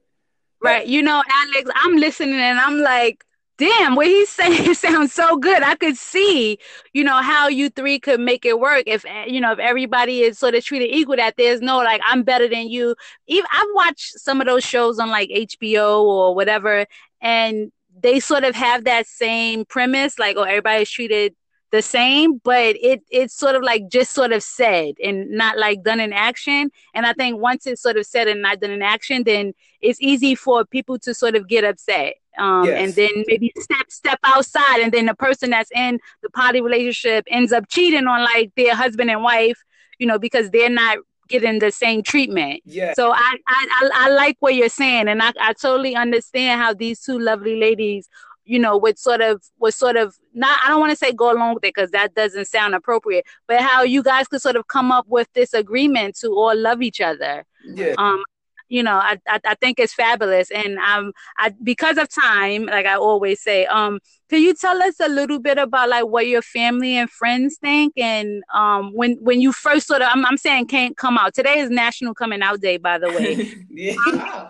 Right. 0.62 0.88
you 0.88 1.02
know, 1.02 1.24
Alex, 1.30 1.70
I'm 1.76 1.98
listening 1.98 2.36
and 2.36 2.60
I'm 2.60 2.80
like, 2.80 3.24
damn, 3.58 3.96
what 3.96 4.08
he's 4.08 4.30
saying 4.32 4.74
sounds 4.74 5.14
so 5.14 5.38
good. 5.38 5.64
I 5.64 5.76
could 5.76 5.98
see, 5.98 6.58
you 6.94 7.04
know, 7.04 7.22
how 7.22 7.48
you 7.48 7.70
three 7.70 8.00
could 8.00 8.20
make 8.20 8.46
it 8.46 8.60
work 8.60 8.84
if 8.88 9.06
eh, 9.06 9.26
you 9.28 9.40
know 9.40 9.52
if 9.52 9.60
everybody 9.60 10.22
is 10.22 10.40
sort 10.40 10.56
of 10.56 10.64
treated 10.64 10.94
equal. 10.96 11.16
That 11.18 11.36
there's 11.38 11.62
no 11.62 11.78
like 11.78 12.02
I'm 12.06 12.24
better 12.24 12.48
than 12.48 12.70
you. 12.70 12.96
Even 13.28 13.48
I've 13.54 13.68
watched 13.74 14.20
some 14.20 14.42
of 14.42 14.48
those 14.48 14.64
shows 14.64 15.00
on 15.00 15.10
like 15.10 15.30
HBO 15.30 16.04
or 16.04 16.36
whatever, 16.36 16.86
and 17.22 17.72
they 18.00 18.20
sort 18.20 18.44
of 18.44 18.56
have 18.56 18.84
that 18.86 19.08
same 19.08 19.66
premise, 19.66 20.18
like 20.20 20.38
oh 20.38 20.44
everybody's 20.44 20.90
treated 20.90 21.36
the 21.72 21.82
same, 21.82 22.38
but 22.44 22.76
it 22.82 23.02
it's 23.10 23.34
sort 23.34 23.56
of 23.56 23.64
like 23.64 23.90
just 23.90 24.14
sort 24.14 24.32
of 24.32 24.42
said 24.42 24.96
and 25.04 25.30
not 25.32 25.58
like 25.58 25.84
done 25.84 26.00
in 26.00 26.14
action. 26.14 26.72
And 26.94 27.06
I 27.06 27.14
think 27.14 27.40
once 27.40 27.68
it's 27.68 27.82
sort 27.82 27.98
of 27.98 28.06
said 28.06 28.28
and 28.28 28.42
not 28.42 28.60
done 28.60 28.72
in 28.72 28.82
action, 28.82 29.24
then 29.24 29.54
it's 29.82 30.02
easy 30.02 30.36
for 30.36 30.66
people 30.66 30.98
to 31.00 31.14
sort 31.14 31.36
of 31.36 31.48
get 31.48 31.64
upset. 31.64 32.16
Um, 32.40 32.66
yes. 32.66 32.80
and 32.80 32.94
then 32.94 33.24
maybe 33.26 33.52
step 33.58 33.90
step 33.90 34.20
outside, 34.24 34.82
and 34.82 34.92
then 34.92 35.08
the 35.08 35.16
person 35.16 35.50
that's 35.50 35.72
in 35.72 36.00
the 36.22 36.30
poly 36.30 36.62
relationship 36.62 37.26
ends 37.30 37.52
up 37.52 37.68
cheating 37.68 38.06
on 38.06 38.24
like 38.24 38.52
their 38.56 38.76
husband 38.76 39.10
and 39.10 39.24
wife, 39.24 39.58
you 39.98 40.06
know, 40.06 40.20
because 40.20 40.52
they're 40.52 40.70
not 40.70 41.00
getting 41.28 41.60
the 41.60 41.72
same 41.72 42.04
treatment. 42.04 42.62
Yeah. 42.64 42.94
So 42.94 43.12
I 43.12 43.38
I, 43.48 43.68
I, 43.72 43.90
I 43.94 44.10
like 44.10 44.38
what 44.40 44.54
you're 44.54 44.70
saying, 44.70 45.08
and 45.08 45.22
I, 45.22 45.34
I 45.40 45.54
totally 45.54 45.96
understand 45.96 46.62
how 46.62 46.76
these 46.76 47.02
two 47.02 47.18
lovely 47.18 47.60
ladies 47.60 48.08
you 48.48 48.60
know, 48.60 48.78
would 48.78 48.98
sort 48.98 49.22
of 49.22 49.44
would 49.60 49.74
sort 49.74 49.98
of 49.98 50.16
not 50.34 50.60
I 50.64 50.70
don't 50.70 50.80
want 50.80 50.92
to 50.92 50.98
say 50.98 51.12
go 51.12 51.32
along 51.32 51.56
with 51.56 51.66
it 51.66 51.74
because 51.76 51.92
that 51.92 52.16
doesn't 52.16 52.46
sound 52.46 52.74
appropriate, 52.74 53.26
but 53.48 53.62
how 53.62 53.84
you 53.84 54.02
guys 54.02 54.28
could 54.28 54.42
sort 54.42 54.56
of 54.56 54.68
come 54.68 54.92
up 54.92 55.06
with 55.08 55.28
this 55.34 55.54
agreement 55.54 56.18
to 56.20 56.30
all 56.30 56.56
love 56.56 56.82
each 56.82 57.02
other. 57.02 57.46
Yeah. 57.66 57.94
Um, 57.98 58.24
you 58.70 58.84
know, 58.84 58.96
I, 58.96 59.18
I, 59.28 59.40
I 59.46 59.56
think 59.56 59.80
it's 59.80 59.94
fabulous, 59.94 60.52
and 60.52 60.78
um, 60.80 61.14
I 61.38 61.54
because 61.64 61.98
of 61.98 62.10
time, 62.10 62.66
like 62.66 62.86
I 62.86 62.96
always 62.96 63.42
say, 63.42 63.66
um, 63.66 64.00
can 64.30 64.42
you 64.42 64.54
tell 64.54 64.82
us 64.82 65.00
a 65.00 65.08
little 65.08 65.40
bit 65.40 65.58
about 65.58 65.90
like 65.90 66.06
what 66.06 66.28
your 66.28 66.42
family 66.42 66.98
and 66.98 67.10
friends 67.10 67.58
think, 67.62 67.94
and 67.98 68.44
um, 68.54 68.92
when 68.94 69.14
when 69.22 69.40
you 69.40 69.54
first 69.54 69.88
sort 69.88 70.02
of, 70.02 70.10
I'm, 70.12 70.26
I'm 70.26 70.38
saying 70.38 70.68
can't 70.68 70.98
come 70.98 71.18
out. 71.18 71.34
Today 71.34 71.60
is 71.60 71.70
National 71.70 72.14
Coming 72.14 72.42
Out 72.42 72.60
Day, 72.60 72.78
by 72.78 72.98
the 72.98 73.08
way. 73.10 73.54
yeah. 73.70 73.96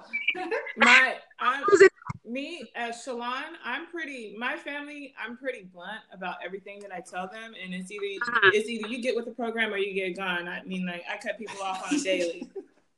My 0.77 1.15
I'm, 1.39 1.63
me 2.27 2.69
as 2.75 3.05
Shalon, 3.05 3.43
I'm 3.63 3.87
pretty. 3.87 4.35
My 4.37 4.55
family, 4.55 5.13
I'm 5.21 5.37
pretty 5.37 5.63
blunt 5.73 6.01
about 6.11 6.35
everything 6.43 6.79
that 6.81 6.91
I 6.91 6.99
tell 6.99 7.27
them, 7.27 7.53
and 7.61 7.73
it's 7.73 7.91
either 7.91 8.05
uh-huh. 8.05 8.51
it's 8.53 8.69
either 8.69 8.87
you 8.87 9.01
get 9.01 9.15
with 9.15 9.25
the 9.25 9.31
program 9.31 9.73
or 9.73 9.77
you 9.77 9.93
get 9.93 10.15
gone. 10.15 10.47
I 10.47 10.63
mean, 10.63 10.85
like 10.85 11.03
I 11.11 11.17
cut 11.17 11.37
people 11.37 11.61
off 11.61 11.91
on 11.91 11.99
a 11.99 12.03
daily. 12.03 12.49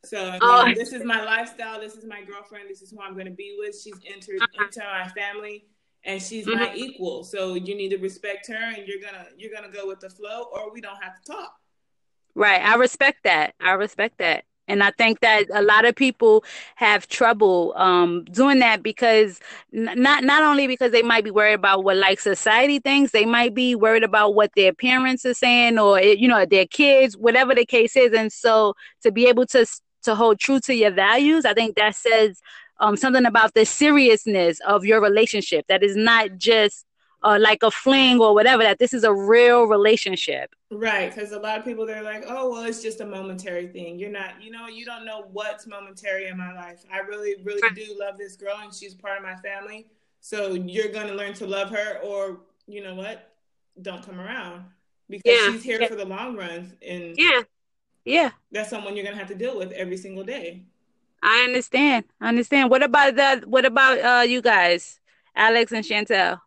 So 0.04 0.18
I 0.18 0.32
mean, 0.32 0.40
oh. 0.42 0.74
this 0.76 0.94
is 0.94 1.04
my 1.04 1.24
lifestyle. 1.24 1.80
This 1.80 1.96
is 1.96 2.06
my 2.06 2.22
girlfriend. 2.24 2.70
This 2.70 2.82
is 2.82 2.92
who 2.92 3.02
I'm 3.02 3.14
going 3.14 3.26
to 3.26 3.32
be 3.32 3.56
with. 3.60 3.80
She's 3.80 4.00
entered 4.06 4.42
uh-huh. 4.42 4.66
into 4.66 4.80
my 4.80 5.08
family, 5.10 5.66
and 6.04 6.22
she's 6.22 6.46
mm-hmm. 6.46 6.60
my 6.60 6.74
equal. 6.76 7.24
So 7.24 7.56
you 7.56 7.76
need 7.76 7.90
to 7.90 7.98
respect 7.98 8.48
her, 8.48 8.74
and 8.76 8.88
you're 8.88 9.02
gonna 9.02 9.28
you're 9.38 9.54
gonna 9.54 9.72
go 9.72 9.88
with 9.88 10.00
the 10.00 10.10
flow, 10.10 10.44
or 10.52 10.74
we 10.74 10.82
don't 10.82 11.02
have 11.02 11.22
to 11.24 11.32
talk. 11.32 11.54
Right. 12.36 12.62
I 12.62 12.76
respect 12.76 13.24
that. 13.24 13.54
I 13.60 13.72
respect 13.72 14.20
that. 14.20 14.46
And 14.70 14.84
I 14.84 14.92
think 14.92 15.20
that 15.22 15.46
a 15.54 15.62
lot 15.62 15.86
of 15.86 15.96
people 15.96 16.44
have 16.76 17.08
trouble 17.08 17.74
um, 17.76 18.24
doing 18.26 18.60
that 18.60 18.84
because 18.84 19.40
n- 19.74 19.92
not 19.96 20.24
not 20.24 20.44
only 20.44 20.68
because 20.68 20.92
they 20.92 21.02
might 21.02 21.24
be 21.24 21.32
worried 21.32 21.54
about 21.54 21.84
what 21.84 21.98
like 21.98 22.20
society 22.20 22.80
thinks, 22.80 23.12
they 23.12 23.26
might 23.26 23.54
be 23.54 23.76
worried 23.76 24.04
about 24.04 24.36
what 24.36 24.52
their 24.56 24.74
parents 24.74 25.26
are 25.26 25.34
saying 25.34 25.80
or 25.80 26.00
you 26.02 26.28
know 26.28 26.46
their 26.46 26.66
kids, 26.66 27.18
whatever 27.18 27.54
the 27.56 27.66
case 27.66 27.96
is. 27.96 28.14
And 28.14 28.32
so 28.32 28.76
to 29.04 29.12
be 29.12 29.28
able 29.28 29.46
to 29.48 29.66
to 30.04 30.16
hold 30.16 30.40
true 30.40 30.60
to 30.62 30.74
your 30.74 30.92
values, 30.92 31.46
I 31.46 31.54
think 31.54 31.76
that 31.76 31.96
says 31.96 32.40
um, 32.80 32.96
something 32.96 33.26
about 33.26 33.54
the 33.54 33.66
seriousness 33.66 34.60
of 34.68 34.86
your 34.86 35.02
relationship. 35.02 35.66
That 35.68 35.84
is 35.84 35.96
not 35.96 36.38
just 36.38 36.86
uh, 37.24 37.38
like 37.40 37.64
a 37.64 37.72
fling 37.72 38.20
or 38.20 38.34
whatever 38.34 38.64
that 38.64 38.80
this 38.80 38.94
is 38.94 39.04
a 39.04 39.14
real 39.14 39.64
relationship. 39.64 40.54
Right 40.72 41.14
because 41.14 41.32
a 41.32 41.40
lot 41.40 41.58
of 41.58 41.66
people 41.66 41.86
they're 41.86 42.04
like 42.04 42.26
oh 42.28 42.52
well 42.52 42.64
it's 42.64 42.82
just 42.82 43.02
a 43.02 43.06
momentary 43.06 43.68
thing. 43.68 44.00
You're 44.00 44.12
not 44.12 44.42
you 44.42 44.52
know 44.52 44.68
you 44.68 44.86
don't 44.86 45.06
know 45.06 45.26
what's 45.32 45.68
momentary 45.68 46.28
in 46.28 46.38
my 46.38 46.54
life. 46.54 46.84
I 46.92 47.00
really 47.00 47.36
really 47.44 47.68
do 47.76 47.96
love 48.00 48.18
this 48.18 48.36
girl 48.36 48.58
and 48.62 48.74
she's 48.74 48.94
part 48.94 49.18
of 49.18 49.24
my 49.24 49.36
family. 49.36 49.88
So 50.22 50.54
you're 50.54 50.90
going 50.92 51.08
to 51.08 51.14
learn 51.14 51.34
to 51.36 51.48
love 51.48 51.70
her 51.70 52.00
or 52.04 52.42
you 52.68 52.84
know 52.84 52.96
what? 52.96 53.34
Don't 53.82 54.06
come 54.06 54.20
around 54.20 54.66
because 55.10 55.32
yeah. 55.32 55.52
she's 55.52 55.64
here 55.64 55.82
yeah. 55.82 55.88
for 55.88 55.96
the 55.96 56.06
long 56.06 56.36
run 56.36 56.74
and 56.86 57.16
yeah. 57.18 57.42
Yeah. 58.06 58.32
that's 58.52 58.70
someone 58.70 58.96
you're 58.96 59.04
going 59.04 59.16
to 59.16 59.20
have 59.20 59.30
to 59.30 59.36
deal 59.36 59.58
with 59.58 59.72
every 59.74 59.98
single 59.98 60.24
day. 60.24 60.64
I 61.22 61.44
understand. 61.44 62.06
I 62.22 62.30
understand. 62.30 62.70
What 62.70 62.82
about 62.82 63.16
that 63.16 63.46
what 63.46 63.66
about 63.66 64.00
uh 64.00 64.24
you 64.24 64.42
guys 64.42 65.00
alex 65.36 65.72
and 65.72 65.86
chantel 65.86 66.40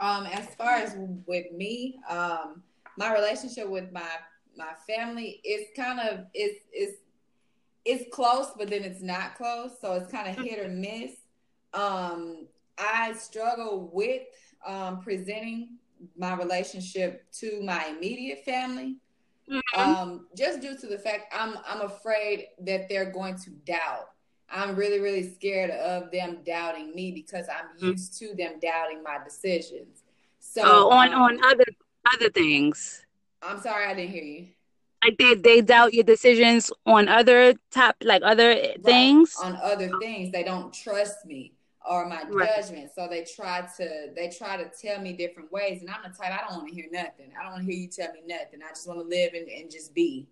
um, 0.00 0.26
as 0.26 0.46
far 0.54 0.76
as 0.76 0.96
with 1.26 1.52
me, 1.52 2.00
um, 2.08 2.62
my 2.96 3.12
relationship 3.12 3.68
with 3.68 3.92
my 3.92 4.08
my 4.56 4.72
family 4.88 5.40
is 5.44 5.68
kind 5.76 6.00
of 6.00 6.26
it's 6.34 6.64
it's 6.72 6.96
it's 7.84 8.14
close, 8.14 8.52
but 8.58 8.68
then 8.68 8.82
it's 8.82 9.02
not 9.02 9.36
close. 9.36 9.72
So 9.80 9.94
it's 9.94 10.10
kind 10.10 10.28
of 10.28 10.44
hit 10.44 10.58
or 10.58 10.68
miss. 10.68 11.12
Um, 11.72 12.46
I 12.78 13.12
struggle 13.14 13.90
with 13.92 14.22
um, 14.66 15.00
presenting 15.00 15.78
my 16.16 16.34
relationship 16.34 17.30
to 17.32 17.62
my 17.62 17.86
immediate 17.86 18.44
family. 18.44 18.96
Mm-hmm. 19.50 19.80
Um, 19.80 20.26
just 20.36 20.60
due 20.60 20.76
to 20.78 20.86
the 20.86 20.98
fact 20.98 21.32
I'm 21.34 21.56
I'm 21.66 21.82
afraid 21.82 22.46
that 22.60 22.88
they're 22.88 23.10
going 23.10 23.36
to 23.38 23.50
doubt 23.50 24.10
I'm 24.50 24.74
really, 24.74 25.00
really 25.00 25.32
scared 25.32 25.70
of 25.70 26.10
them 26.10 26.38
doubting 26.44 26.94
me 26.94 27.12
because 27.12 27.46
I'm 27.48 27.78
mm. 27.78 27.92
used 27.92 28.18
to 28.18 28.34
them 28.34 28.54
doubting 28.60 29.02
my 29.02 29.18
decisions. 29.24 30.02
So 30.38 30.62
oh, 30.64 30.90
on 30.90 31.12
um, 31.12 31.22
on 31.22 31.44
other 31.44 31.64
other 32.12 32.30
things. 32.30 33.04
I'm 33.42 33.60
sorry, 33.60 33.86
I 33.86 33.94
didn't 33.94 34.10
hear 34.10 34.24
you. 34.24 34.46
Like 35.04 35.16
they 35.18 35.34
they 35.34 35.60
doubt 35.60 35.94
your 35.94 36.04
decisions 36.04 36.72
on 36.84 37.08
other 37.08 37.54
top 37.70 37.96
like 38.02 38.22
other 38.22 38.48
right. 38.48 38.82
things. 38.82 39.34
On 39.42 39.56
other 39.62 39.90
things, 40.00 40.32
they 40.32 40.42
don't 40.42 40.72
trust 40.72 41.24
me 41.24 41.52
or 41.88 42.06
my 42.06 42.22
right. 42.28 42.50
judgment. 42.56 42.90
So 42.94 43.06
they 43.08 43.24
try 43.24 43.66
to 43.76 44.10
they 44.14 44.28
try 44.28 44.56
to 44.56 44.70
tell 44.80 45.00
me 45.00 45.12
different 45.12 45.50
ways, 45.52 45.80
and 45.80 45.90
I'm 45.90 46.02
the 46.02 46.16
type 46.16 46.32
I 46.32 46.46
don't 46.46 46.58
want 46.58 46.68
to 46.68 46.74
hear 46.74 46.86
nothing. 46.90 47.32
I 47.38 47.42
don't 47.42 47.52
want 47.52 47.66
to 47.66 47.72
hear 47.72 47.80
you 47.80 47.88
tell 47.88 48.12
me 48.12 48.20
nothing. 48.26 48.60
I 48.64 48.68
just 48.70 48.86
want 48.86 49.00
to 49.00 49.06
live 49.06 49.32
and, 49.34 49.48
and 49.48 49.70
just 49.70 49.94
be. 49.94 50.26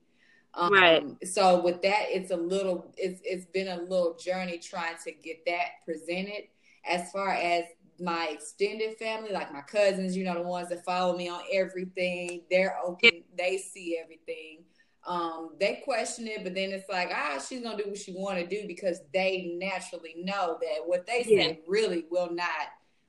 Um, 0.54 0.72
right. 0.72 1.04
So 1.26 1.60
with 1.60 1.82
that, 1.82 2.06
it's 2.08 2.30
a 2.30 2.36
little, 2.36 2.92
it's 2.96 3.20
it's 3.24 3.46
been 3.46 3.68
a 3.68 3.82
little 3.82 4.16
journey 4.16 4.58
trying 4.58 4.96
to 5.04 5.12
get 5.12 5.44
that 5.46 5.84
presented. 5.84 6.48
As 6.88 7.10
far 7.12 7.30
as 7.30 7.64
my 8.00 8.28
extended 8.30 8.96
family, 8.96 9.30
like 9.32 9.52
my 9.52 9.60
cousins, 9.60 10.16
you 10.16 10.24
know, 10.24 10.34
the 10.34 10.42
ones 10.42 10.68
that 10.68 10.84
follow 10.84 11.16
me 11.16 11.28
on 11.28 11.42
everything, 11.52 12.42
they're 12.50 12.76
open, 12.84 13.24
they 13.36 13.58
see 13.58 13.98
everything. 14.02 14.64
Um, 15.06 15.50
they 15.58 15.80
question 15.84 16.26
it, 16.26 16.44
but 16.44 16.54
then 16.54 16.70
it's 16.70 16.88
like, 16.88 17.10
ah, 17.14 17.42
she's 17.46 17.62
gonna 17.62 17.82
do 17.82 17.88
what 17.88 17.98
she 17.98 18.12
want 18.12 18.38
to 18.38 18.46
do 18.46 18.66
because 18.66 19.00
they 19.12 19.56
naturally 19.58 20.16
know 20.18 20.58
that 20.60 20.86
what 20.86 21.06
they 21.06 21.22
say 21.22 21.60
really 21.66 22.04
will 22.10 22.30
not 22.30 22.48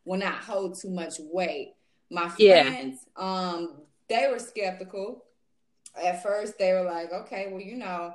will 0.05 0.19
not 0.19 0.35
hold 0.35 0.79
too 0.79 0.89
much 0.89 1.15
weight. 1.19 1.75
My 2.09 2.29
friends, 2.29 2.37
yeah. 2.37 2.91
um, 3.17 3.81
they 4.07 4.27
were 4.31 4.39
skeptical. 4.39 5.25
At 6.01 6.23
first, 6.23 6.57
they 6.57 6.73
were 6.73 6.83
like, 6.83 7.11
okay, 7.11 7.47
well, 7.51 7.61
you 7.61 7.75
know, 7.75 8.13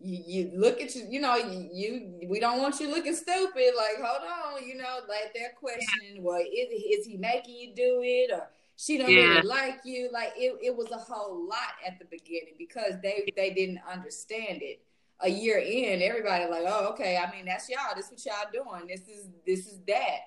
you, 0.00 0.22
you 0.26 0.52
look 0.54 0.80
at 0.80 0.94
you, 0.94 1.06
you 1.08 1.20
know, 1.20 1.36
you, 1.36 1.68
you, 1.72 2.28
we 2.28 2.40
don't 2.40 2.60
want 2.60 2.80
you 2.80 2.88
looking 2.88 3.14
stupid. 3.14 3.72
Like, 3.76 4.02
hold 4.02 4.22
on, 4.56 4.66
you 4.66 4.76
know, 4.76 5.00
like 5.08 5.32
they're 5.34 5.52
questioning, 5.58 6.22
well, 6.22 6.40
is, 6.40 7.00
is 7.00 7.06
he 7.06 7.16
making 7.16 7.56
you 7.56 7.74
do 7.74 8.00
it 8.02 8.32
or 8.32 8.48
she 8.76 8.96
don't 8.96 9.10
yeah. 9.10 9.20
really 9.20 9.42
like 9.42 9.80
you? 9.84 10.08
Like 10.10 10.32
it, 10.36 10.58
it 10.62 10.74
was 10.74 10.90
a 10.90 10.96
whole 10.96 11.46
lot 11.46 11.74
at 11.86 11.98
the 11.98 12.06
beginning 12.06 12.54
because 12.58 12.94
they 13.02 13.30
they 13.36 13.50
didn't 13.50 13.80
understand 13.90 14.62
it. 14.62 14.80
A 15.22 15.28
year 15.28 15.58
in, 15.58 16.00
everybody 16.00 16.46
like, 16.46 16.64
oh, 16.66 16.88
okay. 16.92 17.18
I 17.18 17.30
mean, 17.30 17.44
that's 17.44 17.68
y'all. 17.68 17.94
This 17.94 18.10
what 18.10 18.24
y'all 18.24 18.50
doing. 18.50 18.88
This 18.88 19.02
is 19.02 19.28
this 19.46 19.66
is 19.66 19.80
that. 19.86 20.20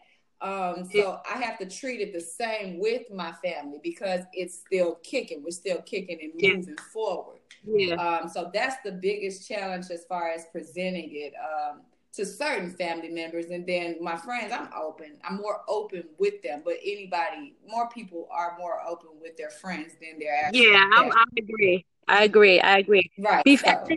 Um, 0.43 0.89
so 0.93 1.21
I 1.29 1.38
have 1.38 1.58
to 1.60 1.65
treat 1.65 2.01
it 2.01 2.13
the 2.13 2.19
same 2.19 2.77
with 2.77 3.03
my 3.10 3.32
family 3.43 3.79
because 3.82 4.21
it's 4.34 4.60
still 4.60 4.95
kicking. 4.95 5.41
We're 5.41 5.51
still 5.51 5.82
kicking 5.82 6.19
and 6.21 6.34
moving 6.34 6.75
yeah. 6.77 6.84
forward. 6.91 7.39
Yeah. 7.65 7.95
Um, 7.95 8.27
so 8.27 8.51
that's 8.53 8.75
the 8.84 8.91
biggest 8.91 9.47
challenge 9.47 9.86
as 9.89 10.03
far 10.03 10.29
as 10.32 10.45
presenting 10.51 11.12
it 11.13 11.34
um, 11.39 11.82
to 12.15 12.25
certain 12.25 12.71
family 12.71 13.08
members. 13.08 13.45
And 13.51 13.65
then 13.65 13.95
my 14.01 14.17
friends, 14.17 14.51
I'm 14.51 14.67
open. 14.77 15.13
I'm 15.23 15.38
more 15.38 15.62
open 15.69 16.03
with 16.19 16.41
them. 16.43 16.62
But 16.65 16.75
anybody, 16.84 17.56
more 17.65 17.88
people 17.88 18.27
are 18.29 18.58
more 18.60 18.82
open 18.86 19.12
with 19.21 19.38
their 19.38 19.49
friends 19.49 19.93
than 20.01 20.19
their 20.19 20.49
Yeah, 20.51 20.89
I, 20.93 21.10
I, 21.10 21.23
agree. 21.38 21.86
I 22.10 22.23
agree. 22.25 22.60
I 22.60 22.79
agree. 22.79 23.10
Right. 23.17 23.45
Before, 23.45 23.86
so. 23.88 23.95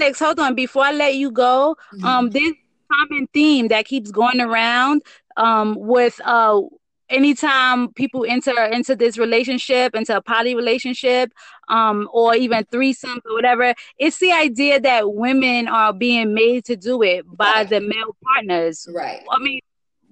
Alex, 0.00 0.18
hold 0.18 0.40
on. 0.40 0.54
Before 0.54 0.84
I 0.84 0.92
let 0.92 1.16
you 1.16 1.30
go, 1.30 1.76
mm-hmm. 1.92 2.04
um, 2.06 2.30
this 2.30 2.54
common 2.90 3.26
theme 3.32 3.68
that 3.68 3.84
keeps 3.84 4.10
going 4.10 4.40
around 4.40 5.02
um 5.36 5.76
with 5.78 6.20
uh 6.24 6.60
anytime 7.08 7.92
people 7.92 8.24
enter 8.26 8.64
into 8.64 8.96
this 8.96 9.18
relationship, 9.18 9.94
into 9.94 10.16
a 10.16 10.22
poly 10.22 10.54
relationship, 10.54 11.32
um, 11.68 12.08
or 12.12 12.34
even 12.34 12.64
threesome 12.70 13.20
or 13.26 13.34
whatever, 13.34 13.74
it's 13.98 14.18
the 14.18 14.32
idea 14.32 14.80
that 14.80 15.12
women 15.12 15.68
are 15.68 15.92
being 15.92 16.34
made 16.34 16.64
to 16.66 16.76
do 16.76 17.02
it 17.02 17.24
by 17.36 17.52
right. 17.52 17.68
the 17.68 17.80
male 17.80 18.16
partners. 18.24 18.88
Right. 18.92 19.22
I 19.30 19.38
mean, 19.38 19.60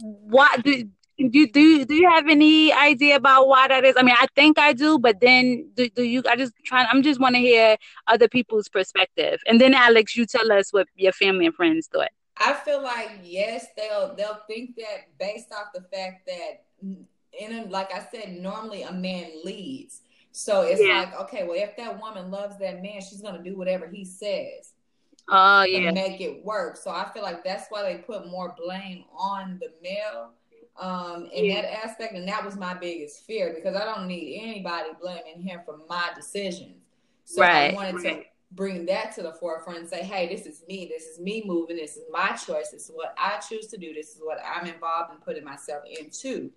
what 0.00 0.62
do 0.62 0.88
do 1.18 1.46
do 1.46 1.84
do 1.84 1.94
you 1.94 2.10
have 2.10 2.28
any 2.28 2.72
idea 2.72 3.16
about 3.16 3.46
why 3.46 3.68
that 3.68 3.84
is? 3.84 3.94
I 3.96 4.02
mean, 4.02 4.16
I 4.18 4.26
think 4.34 4.58
I 4.58 4.72
do, 4.72 4.98
but 4.98 5.20
then 5.20 5.70
do, 5.74 5.88
do 5.90 6.02
you? 6.02 6.22
I 6.28 6.36
just 6.36 6.52
trying. 6.64 6.86
I'm 6.90 7.02
just 7.02 7.20
want 7.20 7.34
to 7.36 7.40
hear 7.40 7.76
other 8.06 8.28
people's 8.28 8.68
perspective, 8.68 9.40
and 9.46 9.60
then 9.60 9.74
Alex, 9.74 10.16
you 10.16 10.26
tell 10.26 10.50
us 10.50 10.72
what 10.72 10.88
your 10.96 11.12
family 11.12 11.46
and 11.46 11.54
friends 11.54 11.88
thought. 11.92 12.10
I 12.36 12.54
feel 12.54 12.82
like 12.82 13.20
yes, 13.22 13.66
they'll 13.76 14.14
they'll 14.16 14.40
think 14.46 14.76
that 14.76 15.18
based 15.18 15.52
off 15.52 15.68
the 15.74 15.82
fact 15.82 16.26
that 16.26 16.64
in 16.82 17.52
a, 17.52 17.64
like 17.68 17.92
I 17.92 18.06
said, 18.12 18.32
normally 18.32 18.82
a 18.82 18.92
man 18.92 19.30
leads. 19.44 20.02
So 20.32 20.62
it's 20.62 20.80
yeah. 20.80 21.00
like, 21.00 21.20
okay, 21.20 21.44
well, 21.44 21.56
if 21.56 21.76
that 21.76 22.00
woman 22.00 22.30
loves 22.30 22.58
that 22.58 22.82
man, 22.82 23.00
she's 23.00 23.20
gonna 23.20 23.42
do 23.42 23.56
whatever 23.56 23.86
he 23.86 24.04
says. 24.04 24.72
Oh 25.28 25.60
uh, 25.60 25.64
yeah. 25.64 25.90
make 25.92 26.20
it 26.20 26.44
work. 26.44 26.76
So 26.76 26.90
I 26.90 27.08
feel 27.12 27.22
like 27.22 27.44
that's 27.44 27.66
why 27.68 27.82
they 27.82 27.98
put 27.98 28.28
more 28.28 28.56
blame 28.58 29.04
on 29.16 29.60
the 29.60 29.72
male 29.82 30.32
um 30.80 31.28
in 31.32 31.44
yeah. 31.44 31.60
that 31.60 31.84
aspect. 31.84 32.14
And 32.14 32.26
that 32.28 32.44
was 32.44 32.56
my 32.56 32.74
biggest 32.74 33.24
fear 33.26 33.52
because 33.54 33.76
I 33.76 33.84
don't 33.84 34.08
need 34.08 34.40
anybody 34.42 34.90
blaming 35.00 35.42
him 35.42 35.60
for 35.64 35.78
my 35.88 36.10
decisions. 36.16 36.76
So 37.24 37.42
right. 37.42 37.72
I 37.72 37.74
wanted 37.74 38.02
right. 38.02 38.26
Bring 38.54 38.86
that 38.86 39.14
to 39.14 39.22
the 39.22 39.32
forefront 39.32 39.78
and 39.80 39.88
say, 39.88 40.02
hey, 40.02 40.28
this 40.28 40.46
is 40.46 40.62
me. 40.68 40.90
This 40.92 41.04
is 41.04 41.20
me 41.20 41.42
moving. 41.46 41.76
This 41.76 41.96
is 41.96 42.04
my 42.10 42.28
choice. 42.30 42.70
This 42.70 42.84
is 42.84 42.90
what 42.94 43.14
I 43.18 43.38
choose 43.38 43.66
to 43.68 43.78
do. 43.78 43.92
This 43.94 44.10
is 44.10 44.20
what 44.22 44.38
I'm 44.44 44.66
involved 44.66 45.12
in 45.12 45.18
putting 45.18 45.44
myself 45.44 45.82
into. 45.98 46.50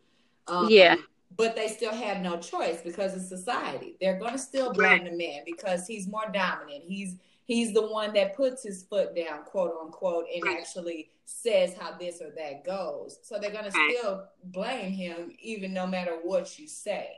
Um, 0.48 0.68
yeah. 0.70 0.96
But 1.38 1.56
they 1.56 1.68
still 1.68 1.94
have 1.94 2.22
no 2.22 2.38
choice 2.38 2.82
because 2.82 3.16
of 3.16 3.22
society. 3.22 3.96
They're 4.00 4.20
going 4.20 4.34
to 4.34 4.38
still 4.38 4.72
blame 4.74 5.04
right. 5.04 5.12
the 5.12 5.18
man 5.18 5.42
because 5.46 5.88
he's 5.88 6.08
more 6.08 6.30
dominant. 6.32 6.84
He's 6.86 7.16
he's 7.46 7.74
the 7.74 7.88
one 7.88 8.14
that 8.14 8.36
puts 8.36 8.64
his 8.64 8.84
foot 8.84 9.16
down, 9.16 9.44
quote 9.44 9.76
unquote, 9.82 10.26
and 10.34 10.44
right. 10.44 10.58
actually 10.60 11.10
says 11.26 11.74
how 11.80 11.98
this 11.98 12.22
or 12.22 12.32
that 12.38 12.64
goes. 12.64 13.20
So 13.24 13.38
they're 13.40 13.52
going 13.52 13.66
to 13.66 13.72
still 13.72 14.26
blame 14.46 14.92
him, 14.92 15.34
even 15.40 15.74
no 15.74 15.88
matter 15.88 16.18
what 16.24 16.58
you 16.60 16.68
say. 16.68 17.10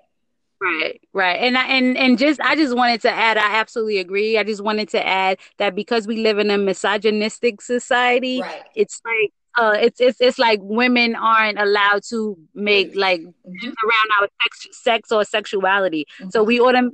Right, 0.59 1.01
right. 1.13 1.35
And 1.35 1.57
I 1.57 1.67
and 1.67 1.97
and 1.97 2.17
just 2.17 2.41
I 2.41 2.55
just 2.55 2.75
wanted 2.75 3.01
to 3.01 3.11
add, 3.11 3.37
I 3.37 3.55
absolutely 3.57 3.99
agree. 3.99 4.37
I 4.37 4.43
just 4.43 4.63
wanted 4.63 4.89
to 4.89 5.05
add 5.05 5.37
that 5.57 5.75
because 5.75 6.07
we 6.07 6.17
live 6.17 6.39
in 6.39 6.49
a 6.49 6.57
misogynistic 6.57 7.61
society, 7.61 8.41
right. 8.41 8.63
it's 8.75 9.01
like 9.05 9.33
uh, 9.57 9.75
it's 9.79 9.99
it's 9.99 10.19
it's 10.19 10.39
like 10.39 10.59
women 10.63 11.15
aren't 11.15 11.59
allowed 11.59 12.03
to 12.09 12.37
make 12.55 12.95
like 12.95 13.21
mm-hmm. 13.21 13.67
around 13.67 14.09
our 14.19 14.27
sex, 14.43 14.67
sex 14.71 15.11
or 15.11 15.23
sexuality. 15.25 16.05
Mm-hmm. 16.19 16.29
So 16.29 16.43
we 16.43 16.59
autom- 16.59 16.91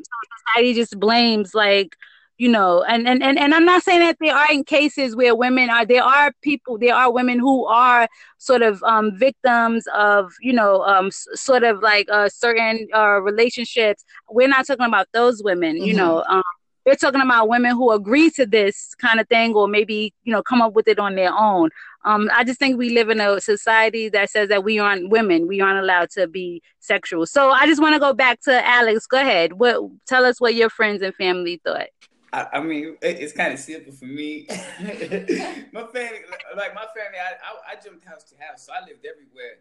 society 0.48 0.74
just 0.74 1.00
blames 1.00 1.54
like 1.54 1.96
you 2.38 2.50
know, 2.50 2.84
and, 2.84 3.08
and 3.08 3.22
and 3.22 3.38
and 3.38 3.54
I'm 3.54 3.66
not 3.66 3.84
saying 3.84 4.00
that 4.00 4.18
there 4.20 4.36
aren't 4.36 4.68
cases 4.68 5.16
where 5.16 5.36
women 5.36 5.70
are. 5.70 5.86
There 5.86 6.04
are 6.04 6.32
people. 6.42 6.78
There 6.78 6.96
are 6.96 7.12
women 7.12 7.40
who 7.40 7.66
are 7.66 8.08
sort 8.38 8.62
of 8.62 8.82
um, 8.84 9.18
victims 9.18 9.86
of 9.94 10.34
you 10.42 10.54
know 10.54 10.84
um, 10.84 11.08
s- 11.08 11.28
sort 11.34 11.64
of 11.64 11.82
like 11.82 12.08
uh, 12.12 12.30
certain 12.30 12.88
uh, 12.94 13.22
relationships. 13.22 14.04
We're 14.30 14.48
not 14.48 14.66
talking 14.66 14.86
about 14.86 15.08
those 15.14 15.44
women. 15.44 15.76
Mm-hmm. 15.76 15.86
You 15.86 15.94
know. 15.94 16.24
Um, 16.28 16.44
we're 16.86 16.96
talking 16.96 17.22
about 17.22 17.48
women 17.48 17.72
who 17.72 17.94
agree 17.94 18.30
to 18.32 18.46
this 18.46 18.94
kind 18.96 19.22
of 19.22 19.30
thing 19.30 19.54
or 19.54 19.70
maybe 19.70 20.14
you 20.26 20.34
know 20.34 20.44
come 20.44 20.62
up 20.62 20.74
with 20.74 20.90
it 20.90 21.00
on 21.00 21.16
their 21.16 21.32
own 21.34 21.70
um, 22.06 22.30
I 22.34 22.44
just 22.44 22.60
think 22.60 22.78
we 22.78 22.90
live 22.90 23.10
in 23.10 23.22
a 23.22 23.40
society 23.40 24.10
that 24.10 24.30
says 24.30 24.50
that 24.50 24.64
we 24.64 24.78
aren't 24.80 25.10
women, 25.10 25.48
we 25.48 25.62
aren't 25.62 25.80
allowed 25.80 26.10
to 26.12 26.28
be 26.28 26.62
sexual. 26.80 27.26
So 27.26 27.52
I 27.52 27.66
just 27.66 27.82
want 27.82 27.94
to 27.94 28.00
go 28.00 28.14
back 28.14 28.42
to 28.42 28.68
Alex. 28.68 29.08
Go 29.08 29.22
ahead. 29.22 29.54
What 29.54 29.82
tell 30.06 30.26
us 30.26 30.42
what 30.42 30.56
your 30.56 30.70
friends 30.70 31.02
and 31.02 31.16
family 31.16 31.62
thought. 31.64 31.88
I, 32.34 32.48
I 32.54 32.62
mean, 32.62 32.98
it's 33.04 33.32
kind 33.32 33.54
of 33.54 33.60
simple 33.60 33.94
for 33.94 34.06
me. 34.06 34.48
my 34.50 35.84
family, 35.86 36.22
like 36.58 36.74
my 36.74 36.88
family, 36.96 37.20
I, 37.22 37.36
I, 37.44 37.74
I 37.74 37.76
jumped 37.84 38.06
house 38.06 38.24
to 38.24 38.36
house, 38.44 38.66
so 38.66 38.74
I 38.74 38.80
lived 38.88 39.06
everywhere. 39.06 39.60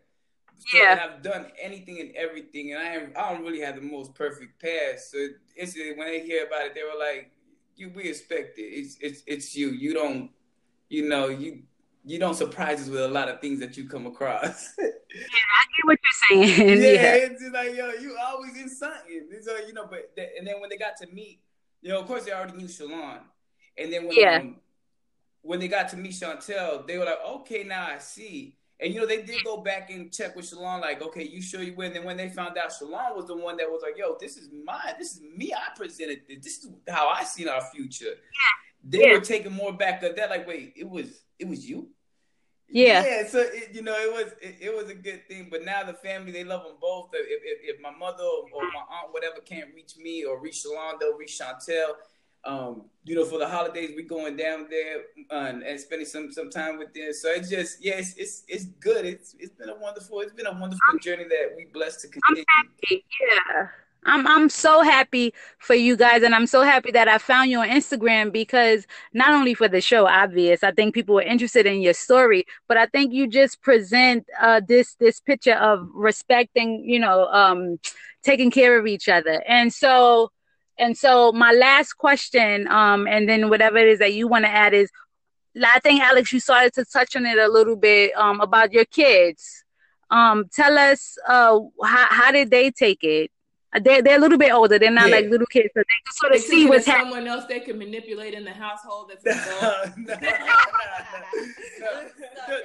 So, 0.56 0.78
yeah. 0.78 0.92
And 0.92 1.00
I've 1.00 1.22
done 1.22 1.46
anything 1.60 2.00
and 2.00 2.16
everything, 2.16 2.72
and 2.72 2.82
I 2.82 2.86
am, 2.94 3.12
I 3.14 3.32
don't 3.32 3.42
really 3.42 3.60
have 3.60 3.74
the 3.74 3.82
most 3.82 4.14
perfect 4.14 4.58
past. 4.60 5.10
So 5.10 5.28
it's 5.54 5.76
when 5.76 6.06
they 6.06 6.20
hear 6.20 6.46
about 6.46 6.62
it, 6.62 6.74
they 6.74 6.82
were 6.82 6.98
like, 6.98 7.30
"You, 7.76 7.90
we 7.94 8.08
expect 8.08 8.58
it. 8.58 8.62
It's, 8.62 8.96
it's, 9.02 9.22
it's 9.26 9.54
you. 9.54 9.68
You 9.68 9.92
don't, 9.92 10.30
you 10.88 11.08
know, 11.08 11.28
you 11.28 11.64
you 12.04 12.18
don't 12.18 12.34
surprise 12.34 12.80
us 12.80 12.88
with 12.88 13.02
a 13.02 13.08
lot 13.08 13.28
of 13.28 13.40
things 13.40 13.60
that 13.60 13.76
you 13.76 13.86
come 13.86 14.06
across. 14.06 14.72
yeah, 14.78 14.86
I 14.86 15.62
get 15.76 15.84
what 15.84 15.98
you're 16.02 16.46
saying. 16.56 16.68
yeah, 16.82 16.88
yeah, 16.88 17.14
it's 17.16 17.42
just 17.42 17.52
like 17.52 17.76
yo, 17.76 17.90
you 18.00 18.16
always 18.18 18.56
in 18.56 18.70
something. 18.70 19.28
So 19.42 19.58
you 19.58 19.74
know, 19.74 19.86
but 19.88 20.10
and 20.38 20.46
then 20.46 20.60
when 20.60 20.70
they 20.70 20.78
got 20.78 20.96
to 20.98 21.06
meet, 21.08 21.41
you 21.82 21.90
know, 21.90 22.00
of 22.00 22.06
course 22.06 22.24
they 22.24 22.32
already 22.32 22.56
knew 22.56 22.66
Shalon, 22.66 23.18
and 23.76 23.92
then 23.92 24.06
when 24.06 24.16
yeah. 24.16 24.38
um, 24.38 24.56
when 25.42 25.60
they 25.60 25.68
got 25.68 25.88
to 25.90 25.96
meet 25.96 26.12
Chantel, 26.12 26.86
they 26.86 26.96
were 26.96 27.04
like, 27.04 27.18
okay, 27.26 27.64
now 27.64 27.86
I 27.86 27.98
see. 27.98 28.56
And 28.80 28.92
you 28.92 29.00
know, 29.00 29.06
they 29.06 29.22
did 29.22 29.44
go 29.44 29.58
back 29.58 29.90
and 29.90 30.12
check 30.12 30.34
with 30.34 30.50
Shalon, 30.50 30.80
like, 30.80 31.02
okay, 31.02 31.22
you 31.22 31.40
sure 31.42 31.62
you 31.62 31.74
win? 31.74 31.88
And 31.88 31.96
then 31.96 32.04
when 32.04 32.16
they 32.16 32.28
found 32.28 32.56
out 32.58 32.70
Shalon 32.70 33.14
was 33.14 33.26
the 33.26 33.36
one 33.36 33.56
that 33.58 33.70
was 33.70 33.82
like, 33.82 33.96
yo, 33.96 34.16
this 34.18 34.36
is 34.36 34.50
mine, 34.64 34.94
this 34.98 35.16
is 35.16 35.20
me, 35.36 35.52
I 35.52 35.76
presented 35.76 36.22
this, 36.28 36.38
this 36.42 36.64
is 36.64 36.70
how 36.88 37.08
I 37.08 37.22
seen 37.24 37.48
our 37.48 37.62
future. 37.72 38.06
Yeah. 38.06 38.14
They 38.84 39.06
yeah. 39.06 39.12
were 39.12 39.20
taking 39.20 39.52
more 39.52 39.72
back 39.72 40.02
of 40.02 40.16
that, 40.16 40.30
like, 40.30 40.46
wait, 40.48 40.72
it 40.76 40.88
was 40.88 41.24
it 41.38 41.46
was 41.48 41.68
you. 41.68 41.88
Yeah. 42.72 43.04
Yeah. 43.04 43.28
So 43.28 43.40
it, 43.40 43.70
you 43.72 43.82
know, 43.82 43.94
it 43.94 44.10
was 44.10 44.32
it, 44.40 44.56
it, 44.60 44.74
was 44.74 44.88
a 44.90 44.94
good 44.94 45.28
thing. 45.28 45.48
But 45.50 45.64
now 45.64 45.84
the 45.84 45.92
family 45.92 46.32
they 46.32 46.42
love 46.42 46.64
them 46.64 46.76
both. 46.80 47.10
If 47.12 47.42
if, 47.44 47.76
if 47.76 47.82
my 47.82 47.90
mother 47.90 48.24
or, 48.24 48.62
my 48.62 48.80
aunt 48.90 49.12
whatever 49.12 49.40
can't 49.44 49.68
reach 49.74 49.96
me 49.98 50.24
or 50.24 50.40
reach 50.40 50.64
Shalon, 50.64 50.98
they'll 50.98 51.16
reach 51.16 51.38
Chantel. 51.38 51.92
Um, 52.44 52.86
you 53.04 53.14
know, 53.14 53.24
for 53.24 53.38
the 53.38 53.46
holidays 53.46 53.92
we 53.94 54.02
going 54.02 54.36
down 54.36 54.66
there 54.68 55.02
uh, 55.30 55.46
and, 55.48 55.62
and, 55.62 55.78
spending 55.78 56.06
some 56.06 56.32
some 56.32 56.50
time 56.50 56.76
with 56.76 56.92
them. 56.92 57.12
So 57.12 57.28
it's 57.30 57.48
just 57.48 57.84
yeah, 57.84 57.98
it's 57.98 58.14
it's, 58.14 58.42
it's 58.48 58.64
good. 58.80 59.04
It's 59.04 59.36
it's 59.38 59.54
been 59.54 59.68
a 59.68 59.76
wonderful 59.76 60.20
it's 60.20 60.32
been 60.32 60.46
a 60.46 60.52
wonderful 60.52 60.98
journey 61.00 61.24
that 61.24 61.54
we 61.56 61.66
blessed 61.72 62.00
to 62.00 62.08
continue. 62.08 62.44
I'm 62.58 62.66
happy. 62.66 63.04
Yeah. 63.20 63.68
I'm 64.04 64.26
I'm 64.26 64.48
so 64.48 64.82
happy 64.82 65.32
for 65.58 65.74
you 65.74 65.96
guys, 65.96 66.22
and 66.22 66.34
I'm 66.34 66.46
so 66.46 66.62
happy 66.62 66.90
that 66.92 67.08
I 67.08 67.18
found 67.18 67.50
you 67.50 67.60
on 67.60 67.68
Instagram 67.68 68.32
because 68.32 68.86
not 69.12 69.30
only 69.32 69.54
for 69.54 69.68
the 69.68 69.80
show, 69.80 70.06
obvious, 70.06 70.64
I 70.64 70.72
think 70.72 70.94
people 70.94 71.18
are 71.18 71.22
interested 71.22 71.66
in 71.66 71.80
your 71.82 71.94
story, 71.94 72.44
but 72.68 72.76
I 72.76 72.86
think 72.86 73.12
you 73.12 73.28
just 73.28 73.62
present 73.62 74.26
uh, 74.40 74.60
this 74.66 74.94
this 74.96 75.20
picture 75.20 75.54
of 75.54 75.88
respecting, 75.94 76.84
you 76.84 76.98
know, 76.98 77.26
um, 77.28 77.78
taking 78.24 78.50
care 78.50 78.78
of 78.78 78.86
each 78.86 79.08
other, 79.08 79.42
and 79.46 79.72
so 79.72 80.30
and 80.78 80.96
so 80.96 81.32
my 81.32 81.52
last 81.52 81.94
question, 81.94 82.66
um, 82.68 83.06
and 83.06 83.28
then 83.28 83.50
whatever 83.50 83.78
it 83.78 83.88
is 83.88 83.98
that 84.00 84.14
you 84.14 84.26
want 84.26 84.44
to 84.44 84.50
add 84.50 84.74
is, 84.74 84.90
I 85.62 85.78
think 85.80 86.00
Alex, 86.02 86.32
you 86.32 86.40
started 86.40 86.72
to 86.74 86.84
touch 86.84 87.16
on 87.16 87.26
it 87.26 87.38
a 87.38 87.48
little 87.48 87.76
bit 87.76 88.12
um, 88.16 88.40
about 88.40 88.72
your 88.72 88.84
kids 88.86 89.64
Um, 90.10 90.46
tell 90.52 90.76
us 90.78 91.16
uh 91.28 91.58
how 91.84 92.06
how 92.18 92.30
did 92.32 92.50
they 92.50 92.70
take 92.70 93.02
it? 93.04 93.30
They're 93.80 94.02
they're 94.02 94.18
a 94.18 94.20
little 94.20 94.36
bit 94.36 94.52
older. 94.52 94.78
They're 94.78 94.90
not 94.90 95.08
yeah. 95.08 95.16
like 95.16 95.30
little 95.30 95.46
kids, 95.46 95.70
so 95.74 95.80
they 95.80 95.84
can 96.04 96.12
sort 96.12 96.32
of 96.32 96.42
they 96.42 96.46
see 96.46 96.66
what's 96.66 96.84
happening. 96.84 97.14
Someone 97.14 97.26
else 97.26 97.46
they 97.46 97.60
can 97.60 97.78
manipulate 97.78 98.34
in 98.34 98.44
the 98.44 98.52
household. 98.52 99.10
That's 99.10 99.24
no, 99.24 99.60
no, 99.90 100.14
no, 102.34 102.58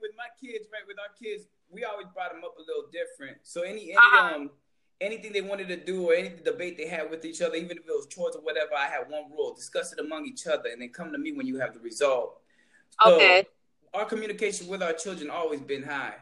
with 0.00 0.14
my 0.16 0.30
kids, 0.40 0.68
right? 0.72 0.86
With 0.86 0.98
our 1.00 1.12
kids, 1.20 1.46
we 1.70 1.84
always 1.84 2.06
brought 2.14 2.32
them 2.32 2.44
up 2.44 2.56
a 2.56 2.60
little 2.60 2.88
different. 2.92 3.38
So 3.42 3.62
any 3.62 3.82
any 3.82 3.94
uh-huh. 3.94 4.34
um 4.36 4.50
anything 5.00 5.32
they 5.32 5.40
wanted 5.40 5.66
to 5.66 5.76
do 5.76 6.10
or 6.10 6.14
any 6.14 6.30
debate 6.44 6.76
they 6.76 6.86
had 6.86 7.10
with 7.10 7.24
each 7.24 7.42
other, 7.42 7.56
even 7.56 7.78
if 7.78 7.84
it 7.84 7.86
was 7.88 8.06
chores 8.06 8.36
or 8.36 8.42
whatever, 8.42 8.74
I 8.78 8.86
had 8.86 9.10
one 9.10 9.24
rule: 9.32 9.54
discuss 9.54 9.92
it 9.92 9.98
among 9.98 10.26
each 10.26 10.46
other, 10.46 10.68
and 10.70 10.80
then 10.80 10.90
come 10.90 11.10
to 11.10 11.18
me 11.18 11.32
when 11.32 11.48
you 11.48 11.58
have 11.58 11.74
the 11.74 11.80
result. 11.80 12.38
So 13.02 13.16
okay. 13.16 13.44
Our 13.92 14.04
communication 14.04 14.68
with 14.68 14.82
our 14.82 14.92
children 14.92 15.30
always 15.30 15.60
been 15.60 15.82
high 15.82 16.14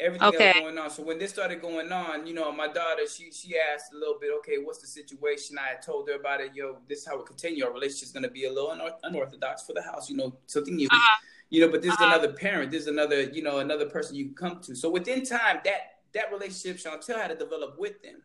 everything 0.00 0.28
okay. 0.28 0.48
else 0.48 0.58
going 0.58 0.78
on. 0.78 0.90
So 0.90 1.02
when 1.02 1.18
this 1.18 1.30
started 1.30 1.60
going 1.60 1.92
on, 1.92 2.26
you 2.26 2.34
know, 2.34 2.50
my 2.52 2.66
daughter, 2.66 3.06
she 3.06 3.30
she 3.32 3.56
asked 3.58 3.92
a 3.92 3.96
little 3.96 4.18
bit, 4.20 4.30
okay, 4.38 4.56
what's 4.62 4.78
the 4.78 4.86
situation? 4.86 5.56
I 5.58 5.80
told 5.80 6.08
her 6.08 6.14
about 6.14 6.40
it. 6.40 6.54
Yo, 6.54 6.78
this 6.88 7.00
is 7.00 7.06
how 7.06 7.18
we 7.18 7.24
continue. 7.24 7.64
Our 7.64 7.72
relationship's 7.72 8.12
gonna 8.12 8.30
be 8.30 8.46
a 8.46 8.52
little 8.52 8.76
unorthodox 9.02 9.62
for 9.62 9.74
the 9.74 9.82
house. 9.82 10.08
You 10.10 10.16
know, 10.16 10.36
something 10.46 10.74
new. 10.74 10.88
Uh-huh. 10.90 11.16
You 11.50 11.60
know, 11.62 11.68
but 11.70 11.82
this 11.82 11.92
uh-huh. 11.92 12.04
is 12.04 12.12
another 12.12 12.32
parent. 12.32 12.70
This 12.70 12.82
is 12.82 12.88
another, 12.88 13.22
you 13.22 13.42
know, 13.42 13.58
another 13.58 13.86
person 13.86 14.14
you 14.16 14.26
can 14.26 14.34
come 14.34 14.60
to. 14.62 14.74
So 14.74 14.90
within 14.90 15.24
time, 15.24 15.60
that 15.64 15.80
that 16.12 16.32
relationship, 16.32 16.78
Chantel 16.78 17.16
had 17.16 17.28
to 17.28 17.36
develop 17.36 17.78
with 17.78 18.02
them, 18.02 18.22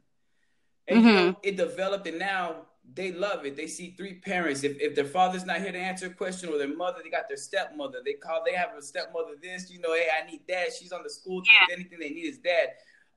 and 0.87 0.99
mm-hmm. 0.99 1.07
you 1.07 1.13
know, 1.13 1.35
it 1.43 1.57
developed, 1.57 2.07
and 2.07 2.19
now 2.19 2.67
they 2.93 3.11
love 3.11 3.45
it. 3.45 3.55
They 3.55 3.67
see 3.67 3.93
three 3.97 4.15
parents. 4.15 4.63
If, 4.63 4.79
if 4.79 4.95
their 4.95 5.05
father's 5.05 5.45
not 5.45 5.61
here 5.61 5.71
to 5.71 5.77
answer 5.77 6.07
a 6.07 6.13
question 6.13 6.49
or 6.49 6.57
their 6.57 6.75
mother, 6.75 6.99
they 7.03 7.09
got 7.09 7.27
their 7.27 7.37
stepmother. 7.37 7.99
They 8.05 8.13
call, 8.13 8.43
they 8.45 8.53
have 8.53 8.69
a 8.77 8.81
stepmother 8.81 9.33
this, 9.41 9.69
you 9.69 9.79
know, 9.79 9.93
hey, 9.93 10.07
I 10.21 10.29
need 10.29 10.41
dad. 10.47 10.67
She's 10.77 10.91
on 10.91 11.03
the 11.03 11.09
school 11.09 11.41
yeah. 11.45 11.73
Anything 11.73 11.99
they 11.99 12.09
need 12.09 12.27
is 12.27 12.37
dad. 12.37 12.69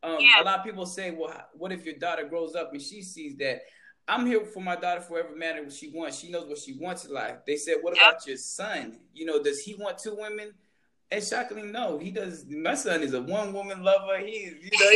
Um, 0.03 0.17
yeah. 0.21 0.43
A 0.43 0.45
lot 0.45 0.61
of 0.61 0.65
people 0.65 0.87
say, 0.87 1.11
well, 1.11 1.33
what 1.53 1.73
if 1.73 1.85
your 1.85 1.95
daughter 1.97 2.25
grows 2.25 2.55
up 2.55 2.73
and 2.73 2.81
she 2.83 3.03
sees 3.03 3.37
that? 3.37 3.63
I'm 4.07 4.25
here 4.25 4.45
for 4.45 4.63
my 4.63 4.75
daughter 4.75 5.03
for 5.03 5.19
every 5.19 5.37
matter 5.37 5.63
what 5.63 5.73
she 5.73 5.91
wants. 5.91 6.19
She 6.19 6.31
knows 6.31 6.49
what 6.49 6.59
she 6.59 6.73
wants 6.73 7.05
in 7.05 7.13
life. 7.13 7.39
They 7.47 7.57
said, 7.57 7.77
what 7.83 7.93
about 7.93 8.27
your 8.27 8.39
son? 8.39 8.99
You 9.13 9.27
know, 9.27 9.43
does 9.43 9.61
he 9.61 9.75
want 9.75 9.99
two 9.99 10.17
women? 10.19 10.55
And 11.11 11.25
shockingly, 11.25 11.63
no, 11.63 11.97
he 11.97 12.11
does. 12.11 12.45
My 12.51 12.75
son 12.75 13.03
is 13.03 13.15
a 13.15 13.23
one 13.23 13.55
woman 13.55 13.83
lover. 13.83 14.19
He's, 14.19 14.53
you 14.61 14.71
know, 14.79 14.91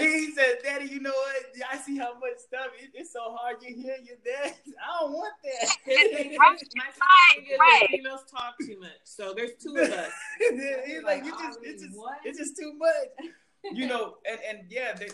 he, 0.00 0.06
he 0.06 0.30
said, 0.36 0.58
"Daddy, 0.62 0.86
you 0.86 1.00
know 1.00 1.10
what? 1.10 1.42
I 1.72 1.76
see 1.78 1.98
how 1.98 2.14
much 2.14 2.38
stuff. 2.38 2.68
It, 2.80 2.90
it's 2.94 3.12
so 3.12 3.34
hard. 3.36 3.56
You 3.60 3.74
hear 3.74 3.96
your 4.04 4.18
dad. 4.24 4.54
I 4.66 5.00
don't 5.00 5.12
want 5.12 5.34
that." 5.42 5.76
My 6.38 6.56
son 6.56 7.42
is 7.42 7.58
right. 7.58 7.86
females 7.90 8.20
talk 8.30 8.54
too 8.60 8.78
much, 8.78 8.90
so 9.02 9.34
there's 9.34 9.50
two 9.60 9.76
of 9.76 9.90
us. 9.90 10.12
He's 10.38 11.02
like, 11.02 11.24
you 11.24 11.32
just, 11.32 11.58
it's 11.62 11.82
just, 11.82 11.98
what? 11.98 12.18
it's 12.24 12.38
just 12.38 12.56
too 12.56 12.74
much. 12.78 13.32
You 13.72 13.88
know, 13.88 14.18
and 14.30 14.38
and 14.48 14.58
yeah, 14.70 14.92
they, 14.92 15.08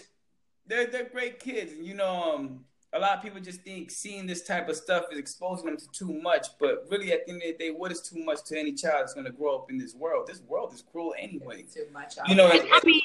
they're 0.66 0.86
they're 0.88 1.08
great 1.08 1.38
kids. 1.38 1.72
You 1.80 1.94
know, 1.94 2.34
um, 2.34 2.66
a 2.94 2.98
lot 2.98 3.16
of 3.16 3.22
people 3.22 3.40
just 3.40 3.62
think 3.62 3.90
seeing 3.90 4.24
this 4.26 4.42
type 4.42 4.68
of 4.68 4.76
stuff 4.76 5.04
is 5.10 5.18
exposing 5.18 5.66
them 5.66 5.76
to 5.76 5.88
too 5.90 6.12
much, 6.22 6.46
but 6.60 6.86
really 6.88 7.12
at 7.12 7.26
the 7.26 7.32
end 7.32 7.42
of 7.42 7.48
the 7.48 7.64
day, 7.64 7.70
what 7.70 7.90
is 7.90 8.00
too 8.00 8.24
much 8.24 8.44
to 8.44 8.58
any 8.58 8.72
child 8.72 9.00
that's 9.00 9.14
going 9.14 9.26
to 9.26 9.32
grow 9.32 9.56
up 9.56 9.70
in 9.70 9.76
this 9.76 9.94
world? 9.96 10.28
This 10.28 10.40
world 10.42 10.72
is 10.72 10.82
cruel 10.82 11.12
anyway. 11.18 11.60
It's 11.60 11.74
too 11.74 11.86
much. 11.92 12.14
You 12.28 12.36
know, 12.36 12.46
I 12.46 12.80
mean, 12.84 13.02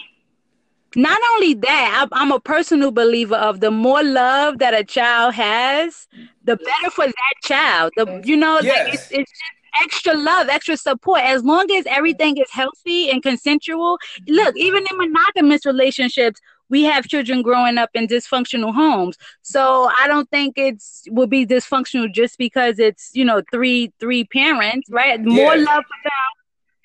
not 0.96 1.20
only 1.34 1.56
that, 1.56 2.08
I'm 2.12 2.32
a 2.32 2.40
personal 2.40 2.92
believer 2.92 3.36
of 3.36 3.62
the 3.62 3.72
more 3.72 4.04
love 4.04 4.60
that 4.60 4.76
a 4.76 4.84
child 4.84 5.34
has, 5.34 6.08
the 6.44 6.56
better 6.56 6.92
for 6.92 7.08
that 7.08 7.34
child. 7.44 7.92
The 7.96 8.22
you 8.24 8.38
know, 8.38 8.60
yes. 8.60 8.86
like 8.86 8.94
it's, 8.94 9.12
it's 9.12 9.32
just 9.32 9.59
extra 9.82 10.14
love, 10.14 10.50
extra 10.50 10.78
support. 10.78 11.22
As 11.22 11.44
long 11.44 11.70
as 11.72 11.86
everything 11.88 12.38
is 12.38 12.50
healthy 12.52 13.10
and 13.10 13.22
consensual. 13.22 13.98
Look, 14.28 14.56
mm-hmm. 14.56 14.58
even 14.58 14.86
in 14.90 14.98
monogamous 14.98 15.66
relationships, 15.66 16.40
we 16.70 16.84
have 16.84 17.08
children 17.08 17.42
growing 17.42 17.78
up 17.78 17.90
in 17.94 18.08
dysfunctional 18.08 18.74
homes. 18.74 19.18
So 19.42 19.90
I 20.00 20.08
don't 20.08 20.30
think 20.30 20.58
it's 20.58 21.04
will 21.10 21.28
be 21.28 21.46
dysfunctional 21.46 22.14
just 22.14 22.38
because 22.38 22.80
it's, 22.80 23.12
you 23.14 23.26
know, 23.26 23.42
three 23.52 23.92
three 24.00 24.24
parents, 24.26 24.90
right? 24.92 25.20
More 25.20 25.56
yeah. 25.56 25.66
love 25.66 25.84
for 25.84 26.00
them, 26.04 26.30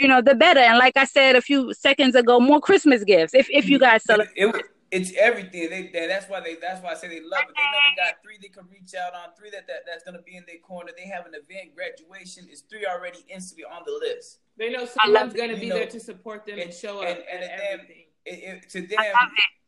you 0.00 0.08
know, 0.08 0.22
the 0.22 0.34
better. 0.34 0.60
And 0.60 0.78
like 0.78 0.96
I 0.96 1.04
said 1.04 1.36
a 1.36 1.42
few 1.42 1.74
seconds 1.74 2.14
ago, 2.14 2.40
more 2.40 2.60
Christmas 2.60 3.04
gifts 3.04 3.34
if 3.34 3.48
if 3.50 3.68
you 3.68 3.78
mm-hmm. 3.78 3.84
guys 3.84 4.04
celebrate. 4.04 4.32
It, 4.36 4.54
it, 4.54 4.64
it's 4.94 5.12
everything. 5.18 5.70
They, 5.70 5.90
they, 5.92 6.06
that's 6.06 6.28
why 6.28 6.40
they 6.40 6.54
that's 6.54 6.82
why 6.82 6.92
I 6.92 6.94
say 6.94 7.08
they 7.08 7.20
love 7.20 7.42
it. 7.42 7.54
They 7.56 7.62
know 7.62 7.80
they 7.90 8.02
got 8.02 8.22
three 8.22 8.38
they 8.40 8.48
can 8.48 8.64
reach 8.70 8.94
out 8.94 9.12
on, 9.12 9.34
three 9.36 9.50
that, 9.50 9.66
that 9.66 9.80
that's 9.86 10.04
gonna 10.04 10.22
be 10.22 10.36
in 10.36 10.44
their 10.46 10.58
corner. 10.58 10.92
They 10.96 11.08
have 11.08 11.26
an 11.26 11.32
event, 11.34 11.74
graduation. 11.74 12.46
It's 12.48 12.60
three 12.60 12.86
already 12.86 13.24
instantly 13.28 13.64
on 13.64 13.82
the 13.84 13.92
list. 13.92 14.38
They 14.56 14.70
know 14.70 14.86
someone's 14.86 15.34
gonna 15.34 15.56
be 15.56 15.68
know, 15.68 15.76
there 15.76 15.88
to 15.88 15.98
support 15.98 16.46
them 16.46 16.54
and, 16.54 16.70
and 16.70 16.74
show 16.74 17.02
up. 17.02 17.08
And, 17.08 17.18
and, 17.18 17.42
and 17.42 17.60
everything. 17.72 18.04
It, 18.24 18.30
it, 18.30 18.70
to 18.70 18.80
them, 18.86 18.98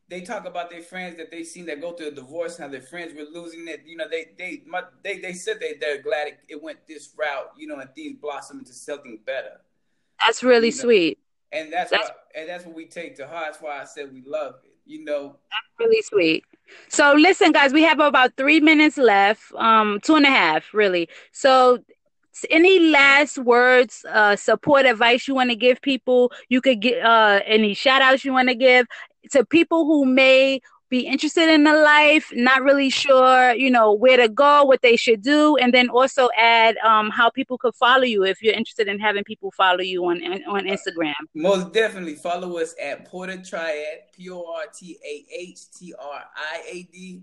they 0.09 0.21
talk 0.21 0.47
about 0.47 0.71
their 0.71 0.81
friends 0.81 1.17
that 1.17 1.33
they 1.33 1.43
seen 1.43 1.67
that 1.67 1.81
go 1.81 1.93
through 1.93 2.09
a 2.09 2.13
divorce, 2.13 2.57
and 2.57 2.65
how 2.65 2.71
their 2.71 2.81
friends 2.81 3.13
were 3.13 3.27
losing 3.33 3.67
it. 3.67 3.83
You 3.85 3.97
know, 3.97 4.07
they 4.09 4.29
they 4.39 4.63
my, 4.65 4.83
they 5.03 5.19
they 5.19 5.33
said 5.33 5.59
they 5.61 5.75
they're 5.81 6.01
glad 6.03 6.29
it, 6.29 6.39
it, 6.49 6.63
went 6.63 6.79
this 6.87 7.13
route. 7.19 7.51
You 7.59 7.67
know, 7.67 7.81
and 7.81 7.93
things 7.95 8.17
blossom 8.21 8.61
into 8.61 8.73
something 8.73 9.19
better. 9.27 9.61
That's 10.21 10.45
really 10.45 10.69
you 10.69 10.75
know? 10.75 10.83
sweet. 10.83 11.19
And 11.53 11.73
that's, 11.73 11.91
that's 11.91 12.03
what, 12.03 12.17
and 12.35 12.49
that's 12.49 12.65
what 12.67 12.75
we 12.75 12.87
take 12.87 13.17
to 13.17 13.27
heart. 13.27 13.53
That's 13.53 13.63
why 13.63 13.81
I 13.81 13.85
said 13.85 14.13
we 14.13 14.23
love 14.27 14.57
it. 14.65 14.66
You 14.87 15.05
know, 15.05 15.37
that's 15.51 15.81
really 15.81 16.03
sweet. 16.03 16.45
So 16.89 17.15
listen, 17.17 17.53
guys, 17.53 17.73
we 17.73 17.83
have 17.83 18.01
about 18.01 18.37
three 18.37 18.61
minutes 18.61 18.97
left. 18.99 19.53
Um, 19.55 20.01
two 20.03 20.15
and 20.17 20.27
a 20.27 20.31
half, 20.31 20.73
really. 20.73 21.09
So 21.33 21.81
any 22.51 22.79
last 22.91 23.39
words 23.39 24.05
uh 24.13 24.37
support 24.37 24.85
advice 24.85 25.27
you 25.27 25.35
want 25.35 25.49
to 25.49 25.57
give 25.57 25.81
people 25.81 26.31
you 26.51 26.61
could 26.61 26.81
get 26.83 27.03
uh 27.03 27.41
any 27.47 27.73
shout 27.73 28.03
outs 28.03 28.27
you 28.27 28.33
want 28.33 28.49
to 28.49 28.55
give 28.55 28.87
to 29.31 29.45
people 29.45 29.87
who 29.87 30.05
may 30.05 30.61
be 30.89 31.01
interested 31.01 31.49
in 31.49 31.65
the 31.65 31.73
life, 31.73 32.31
not 32.35 32.63
really 32.63 32.91
sure, 32.91 33.53
you 33.55 33.71
know, 33.71 33.93
where 33.93 34.17
to 34.17 34.29
go, 34.29 34.65
what 34.65 34.83
they 34.83 34.97
should 34.97 35.23
do, 35.23 35.57
and 35.57 35.75
then 35.75 35.89
also 35.89 36.29
add 36.37 36.77
um, 36.79 37.11
how 37.11 37.29
people 37.31 37.59
could 37.59 37.75
follow 37.75 38.05
you 38.05 38.25
if 38.25 38.43
you're 38.43 38.55
interested 38.55 38.87
in 38.89 38.99
having 39.01 39.25
people 39.25 39.51
follow 39.51 39.81
you 39.81 40.05
on 40.05 40.23
on 40.49 40.65
Instagram. 40.65 41.15
Most 41.35 41.73
definitely 41.73 42.15
follow 42.15 42.59
us 42.59 42.75
at 42.81 43.05
Porter 43.07 43.43
Triad, 43.43 44.13
P 44.17 44.31
O 44.31 44.45
R 44.45 44.65
T 44.73 44.99
A 45.05 45.27
H 45.35 45.71
T 45.77 45.95
R 45.99 46.25
I 46.37 46.63
A 46.71 46.83
D. 46.85 47.23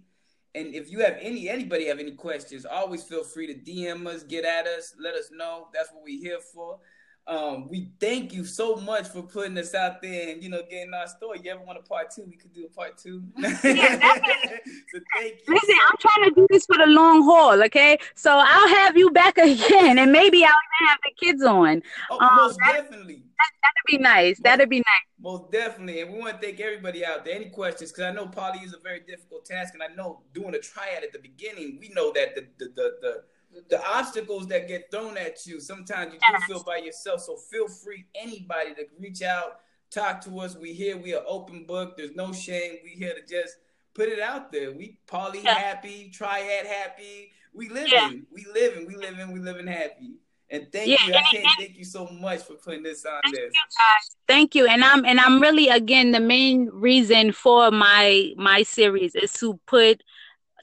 And 0.56 0.76
if 0.76 0.92
you 0.92 1.00
have 1.00 1.18
any 1.20 1.50
anybody 1.50 1.88
have 1.88 2.00
any 2.00 2.12
questions, 2.12 2.66
always 2.66 3.04
feel 3.04 3.24
free 3.24 3.48
to 3.48 3.54
DM 3.54 4.06
us, 4.08 4.24
get 4.24 4.46
at 4.46 4.68
us, 4.68 4.94
let 5.00 5.16
us 5.16 5.30
know. 5.32 5.68
That's 5.74 5.90
what 5.92 6.04
we're 6.04 6.22
here 6.22 6.40
for. 6.40 6.80
Um, 7.26 7.70
we 7.70 7.90
thank 8.02 8.34
you 8.34 8.44
so 8.44 8.76
much 8.76 9.08
for 9.08 9.22
putting 9.22 9.58
us 9.58 9.74
out 9.74 10.02
there 10.02 10.32
and 10.34 10.44
you 10.44 10.50
know 10.50 10.62
getting 10.70 10.94
our 10.94 11.08
story. 11.08 11.40
You 11.42 11.52
ever 11.52 11.64
want 11.64 11.80
a 11.80 11.82
part 11.82 12.12
two? 12.12 12.26
We 12.28 12.36
could 12.36 12.54
do 12.54 12.66
a 12.66 12.70
part 12.70 12.98
two. 12.98 13.24
yeah, 13.38 13.50
so 13.64 15.00
thank 15.16 15.40
you. 15.48 15.54
Listen, 15.54 15.76
I'm 15.90 15.98
trying 16.02 16.30
to 16.30 16.36
do 16.36 16.48
this 16.50 16.66
for 16.66 16.78
the 16.78 16.86
long 16.86 17.24
haul, 17.24 17.64
okay? 17.64 17.98
So 18.16 18.32
I'll 18.32 18.68
have 18.68 18.98
you 18.98 19.10
back 19.12 19.38
again, 19.38 20.00
and 20.00 20.12
maybe 20.12 20.44
I'll 20.44 20.52
even 20.52 20.88
have 20.90 20.98
the 21.04 21.26
kids 21.26 21.44
on. 21.44 21.82
Oh, 22.12 22.20
um, 22.20 22.36
most 22.36 22.60
definitely. 22.60 23.24
That, 23.40 23.72
would 23.88 23.98
be 23.98 24.04
nice. 24.04 24.40
Most, 24.40 24.44
that'd 24.44 24.70
be 24.70 24.80
nice. 24.80 24.86
Most 25.22 25.50
definitely, 25.50 26.02
and 26.02 26.12
we 26.12 26.20
want 26.20 26.42
to 26.42 26.46
thank 26.46 26.60
everybody 26.60 27.06
out 27.06 27.24
there. 27.24 27.36
Any 27.36 27.50
questions? 27.50 27.94
Because 27.94 28.04
I 28.04 28.12
know 28.12 28.28
poly 28.28 28.60
is 28.60 28.74
a 28.74 28.80
very 28.80 29.00
difficult 29.00 29.46
task, 29.46 29.74
and 29.74 29.82
I 29.82 29.96
know 29.96 30.24
doing 30.34 30.56
a 30.56 30.60
triad 30.60 31.06
at 31.06 31.14
the 31.14 31.20
beginning, 31.20 31.78
we 31.80 31.88
know 31.96 32.12
that 32.12 32.36
the 32.36 32.48
the 32.60 32.66
the, 32.76 32.92
the 33.02 33.24
the 33.70 33.86
obstacles 33.86 34.48
that 34.48 34.68
get 34.68 34.90
thrown 34.92 35.18
at 35.18 35.46
you, 35.46 35.60
sometimes 35.60 36.14
you 36.14 36.20
do 36.20 36.46
feel 36.46 36.64
by 36.64 36.78
yourself. 36.78 37.22
So 37.22 37.36
feel 37.36 37.68
free, 37.68 38.06
anybody 38.16 38.74
to 38.76 38.86
reach 39.00 39.22
out, 39.22 39.60
talk 39.92 40.22
to 40.26 40.40
us. 40.40 40.56
We 40.56 40.74
here, 40.74 40.98
we 40.98 41.14
are 41.14 41.24
open 41.28 41.66
book. 41.66 41.98
There's 41.98 42.16
no 42.16 42.32
shame. 42.34 42.78
We 42.84 42.92
here 42.92 43.14
to 43.14 43.22
just 43.22 43.58
put 43.94 44.10
it 44.10 44.20
out 44.20 44.52
there. 44.52 44.72
We 44.72 44.98
poly 45.08 45.42
yeah. 45.44 45.54
happy, 45.54 46.10
triad 46.14 46.66
happy. 46.66 47.32
We 47.54 47.70
living, 47.70 47.92
yeah. 47.92 48.12
we 48.32 48.46
living, 48.54 48.88
we 48.88 48.96
living, 48.96 49.32
we 49.32 49.40
living 49.40 49.68
happy. 49.68 50.16
And 50.50 50.72
thank 50.72 50.88
yeah, 50.88 50.98
you. 51.08 51.14
I 51.14 51.22
can't 51.22 51.48
thank 51.58 51.78
you 51.78 51.86
so 51.86 52.08
much 52.08 52.42
for 52.42 52.54
putting 52.54 52.84
this 52.84 53.06
on 53.06 53.22
thank. 53.24 53.36
You 53.36 53.52
thank 54.28 54.56
you. 54.56 54.68
And 54.68 54.84
I'm 54.84 55.04
and 55.06 55.20
I'm 55.20 55.42
really 55.42 55.68
again 55.70 56.12
the 56.12 56.20
main 56.20 56.70
reason 56.72 57.32
for 57.32 57.72
my 57.72 58.34
my 58.38 58.62
series 58.64 59.16
is 59.16 59.34
to 59.34 59.60
put 59.66 60.04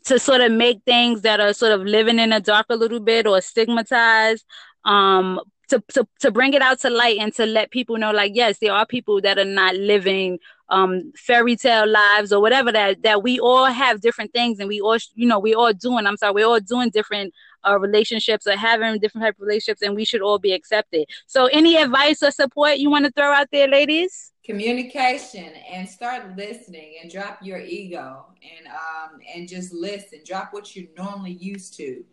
to 0.04 0.18
sort 0.18 0.40
of 0.40 0.52
make 0.52 0.82
things 0.84 1.22
that 1.22 1.40
are 1.40 1.52
sort 1.52 1.72
of 1.72 1.82
living 1.82 2.18
in 2.18 2.30
the 2.30 2.40
dark 2.40 2.66
a 2.70 2.76
little 2.76 3.00
bit 3.00 3.26
or 3.26 3.40
stigmatized 3.40 4.44
um 4.84 5.40
to, 5.68 5.82
to 5.88 6.06
to 6.18 6.30
bring 6.30 6.54
it 6.54 6.62
out 6.62 6.80
to 6.80 6.90
light 6.90 7.18
and 7.18 7.34
to 7.34 7.46
let 7.46 7.70
people 7.70 7.96
know 7.96 8.10
like 8.10 8.32
yes 8.34 8.58
there 8.60 8.72
are 8.72 8.86
people 8.86 9.20
that 9.20 9.38
are 9.38 9.44
not 9.44 9.74
living 9.76 10.38
um 10.68 11.12
fairy 11.16 11.54
tale 11.56 11.86
lives 11.86 12.32
or 12.32 12.40
whatever 12.40 12.72
that 12.72 13.02
that 13.02 13.22
we 13.22 13.38
all 13.38 13.66
have 13.66 14.00
different 14.00 14.32
things 14.32 14.58
and 14.58 14.68
we 14.68 14.80
all 14.80 14.96
you 15.14 15.26
know 15.26 15.38
we 15.38 15.54
all 15.54 15.72
doing 15.72 16.06
i'm 16.06 16.16
sorry 16.16 16.32
we're 16.32 16.46
all 16.46 16.60
doing 16.60 16.90
different 16.90 17.32
uh, 17.68 17.78
relationships 17.78 18.46
or 18.46 18.56
having 18.56 18.98
different 19.00 19.24
type 19.24 19.34
of 19.34 19.40
relationships 19.40 19.82
and 19.82 19.94
we 19.94 20.04
should 20.04 20.22
all 20.22 20.38
be 20.38 20.52
accepted. 20.52 21.06
So 21.26 21.46
any 21.46 21.76
advice 21.76 22.22
or 22.22 22.30
support 22.30 22.78
you 22.78 22.90
want 22.90 23.04
to 23.06 23.12
throw 23.12 23.32
out 23.32 23.48
there 23.52 23.68
ladies 23.68 24.32
communication 24.44 25.53
and 25.70 25.88
start 25.88 26.37
listening 26.37 26.94
and 27.03 27.11
drop 27.11 27.38
your 27.42 27.61
ego 27.61 28.26
and 28.59 28.66
um 28.68 29.20
and 29.35 29.48
just 29.48 29.72
listen 29.72 30.20
drop 30.24 30.53
what 30.53 30.74
you're 30.74 30.88
normally 30.96 31.33
used 31.33 31.74
to 31.74 32.05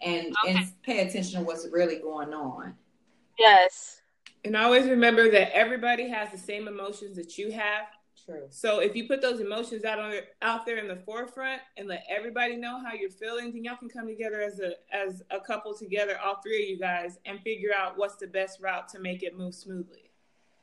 and 0.00 0.34
okay. 0.44 0.54
and 0.56 0.82
pay 0.82 1.06
attention 1.06 1.40
to 1.40 1.46
what's 1.46 1.66
really 1.70 1.98
going 2.00 2.34
on 2.34 2.74
yes 3.38 4.00
And 4.44 4.56
always 4.56 4.86
remember 4.88 5.30
that 5.32 5.54
everybody 5.54 6.08
has 6.08 6.30
the 6.30 6.38
same 6.38 6.68
emotions 6.68 7.16
that 7.16 7.36
you 7.36 7.50
have. 7.50 7.86
True. 8.24 8.46
So 8.50 8.78
if 8.80 8.94
you 8.96 9.08
put 9.08 9.20
those 9.20 9.40
emotions 9.40 9.84
out 9.84 9.98
on 9.98 10.14
out 10.40 10.64
there 10.64 10.78
in 10.78 10.88
the 10.88 10.96
forefront 10.96 11.62
and 11.76 11.88
let 11.88 12.04
everybody 12.08 12.56
know 12.56 12.80
how 12.80 12.92
you're 12.94 13.10
feeling, 13.10 13.52
then 13.52 13.64
y'all 13.64 13.76
can 13.76 13.88
come 13.88 14.06
together 14.06 14.40
as 14.40 14.60
a 14.60 14.72
as 14.94 15.22
a 15.30 15.40
couple 15.40 15.74
together, 15.76 16.18
all 16.24 16.40
three 16.42 16.62
of 16.62 16.68
you 16.68 16.78
guys, 16.78 17.18
and 17.26 17.40
figure 17.42 17.70
out 17.76 17.98
what's 17.98 18.16
the 18.16 18.26
best 18.28 18.60
route 18.60 18.88
to 18.90 19.00
make 19.00 19.22
it 19.24 19.36
move 19.36 19.54
smoothly. 19.54 20.05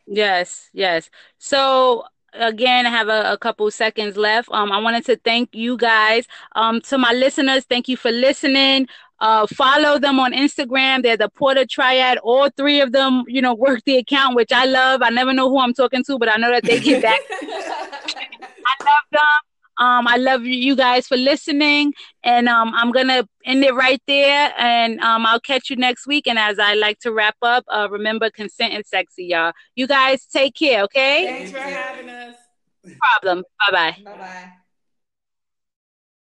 Yes, 0.06 0.70
yes. 0.74 1.10
So 1.38 2.04
again, 2.34 2.86
I 2.86 2.90
have 2.90 3.08
a, 3.08 3.34
a, 3.34 3.38
couple 3.38 3.70
seconds 3.72 4.18
left. 4.18 4.50
Um, 4.52 4.72
I 4.72 4.80
wanted 4.80 5.06
to 5.06 5.16
thank 5.18 5.54
you 5.54 5.78
guys. 5.78 6.26
Um, 6.56 6.82
to 6.82 6.98
my 6.98 7.14
listeners, 7.14 7.66
thank 7.66 7.88
you 7.88 7.96
for 7.96 8.12
listening. 8.12 8.88
Uh, 9.20 9.48
follow 9.48 10.00
them 10.00 10.20
on 10.20 10.34
Instagram. 10.34 11.04
They're 11.04 11.16
the 11.16 11.30
Porter 11.30 11.66
Triad. 11.66 12.18
All 12.20 12.50
three 12.50 12.82
of 12.82 12.92
them, 12.92 13.24
you 13.28 13.42
know, 13.42 13.54
work 13.54 13.82
the 13.86 13.98
account, 13.98 14.36
which 14.36 14.52
I 14.52 14.66
love. 14.66 15.02
I 15.02 15.10
never 15.10 15.32
know 15.32 15.50
who 15.50 15.60
I'm 15.60 15.74
talking 15.74 16.04
to, 16.06 16.18
but 16.18 16.30
I 16.30 16.36
know 16.38 16.52
that 16.52 16.64
they 16.64 16.80
get 16.80 17.02
back. 17.02 17.22
I 17.32 18.84
love 18.84 19.06
them. 19.12 19.53
Um, 19.80 20.08
I 20.08 20.18
love 20.18 20.44
you 20.44 20.76
guys 20.76 21.08
for 21.08 21.18
listening, 21.18 21.94
and 22.24 22.48
um, 22.48 22.74
I'm 22.76 22.92
gonna 22.92 23.28
end 23.46 23.64
it 23.64 23.74
right 23.74 24.02
there. 24.08 24.54
And 24.58 25.00
um, 25.02 25.26
I'll 25.26 25.40
catch 25.40 25.70
you 25.70 25.76
next 25.76 26.08
week. 26.08 26.28
And 26.28 26.38
as 26.38 26.60
I 26.60 26.74
like 26.76 27.00
to 27.00 27.12
wrap 27.12 27.36
up, 27.42 27.64
uh, 27.68 27.88
remember, 27.90 28.30
consent 28.30 28.74
and 28.74 28.86
sexy, 28.86 29.26
y'all. 29.26 29.54
You 29.76 29.88
guys 29.88 30.26
take 30.26 30.56
care, 30.56 30.84
okay? 30.84 31.26
Thanks 31.26 31.52
for 31.52 31.60
having 31.60 32.10
us. 32.10 32.36
No 32.84 32.94
problem. 33.12 33.44
Bye 33.60 33.72
bye. 33.72 34.04
Bye 34.04 34.18
bye. 34.18 34.54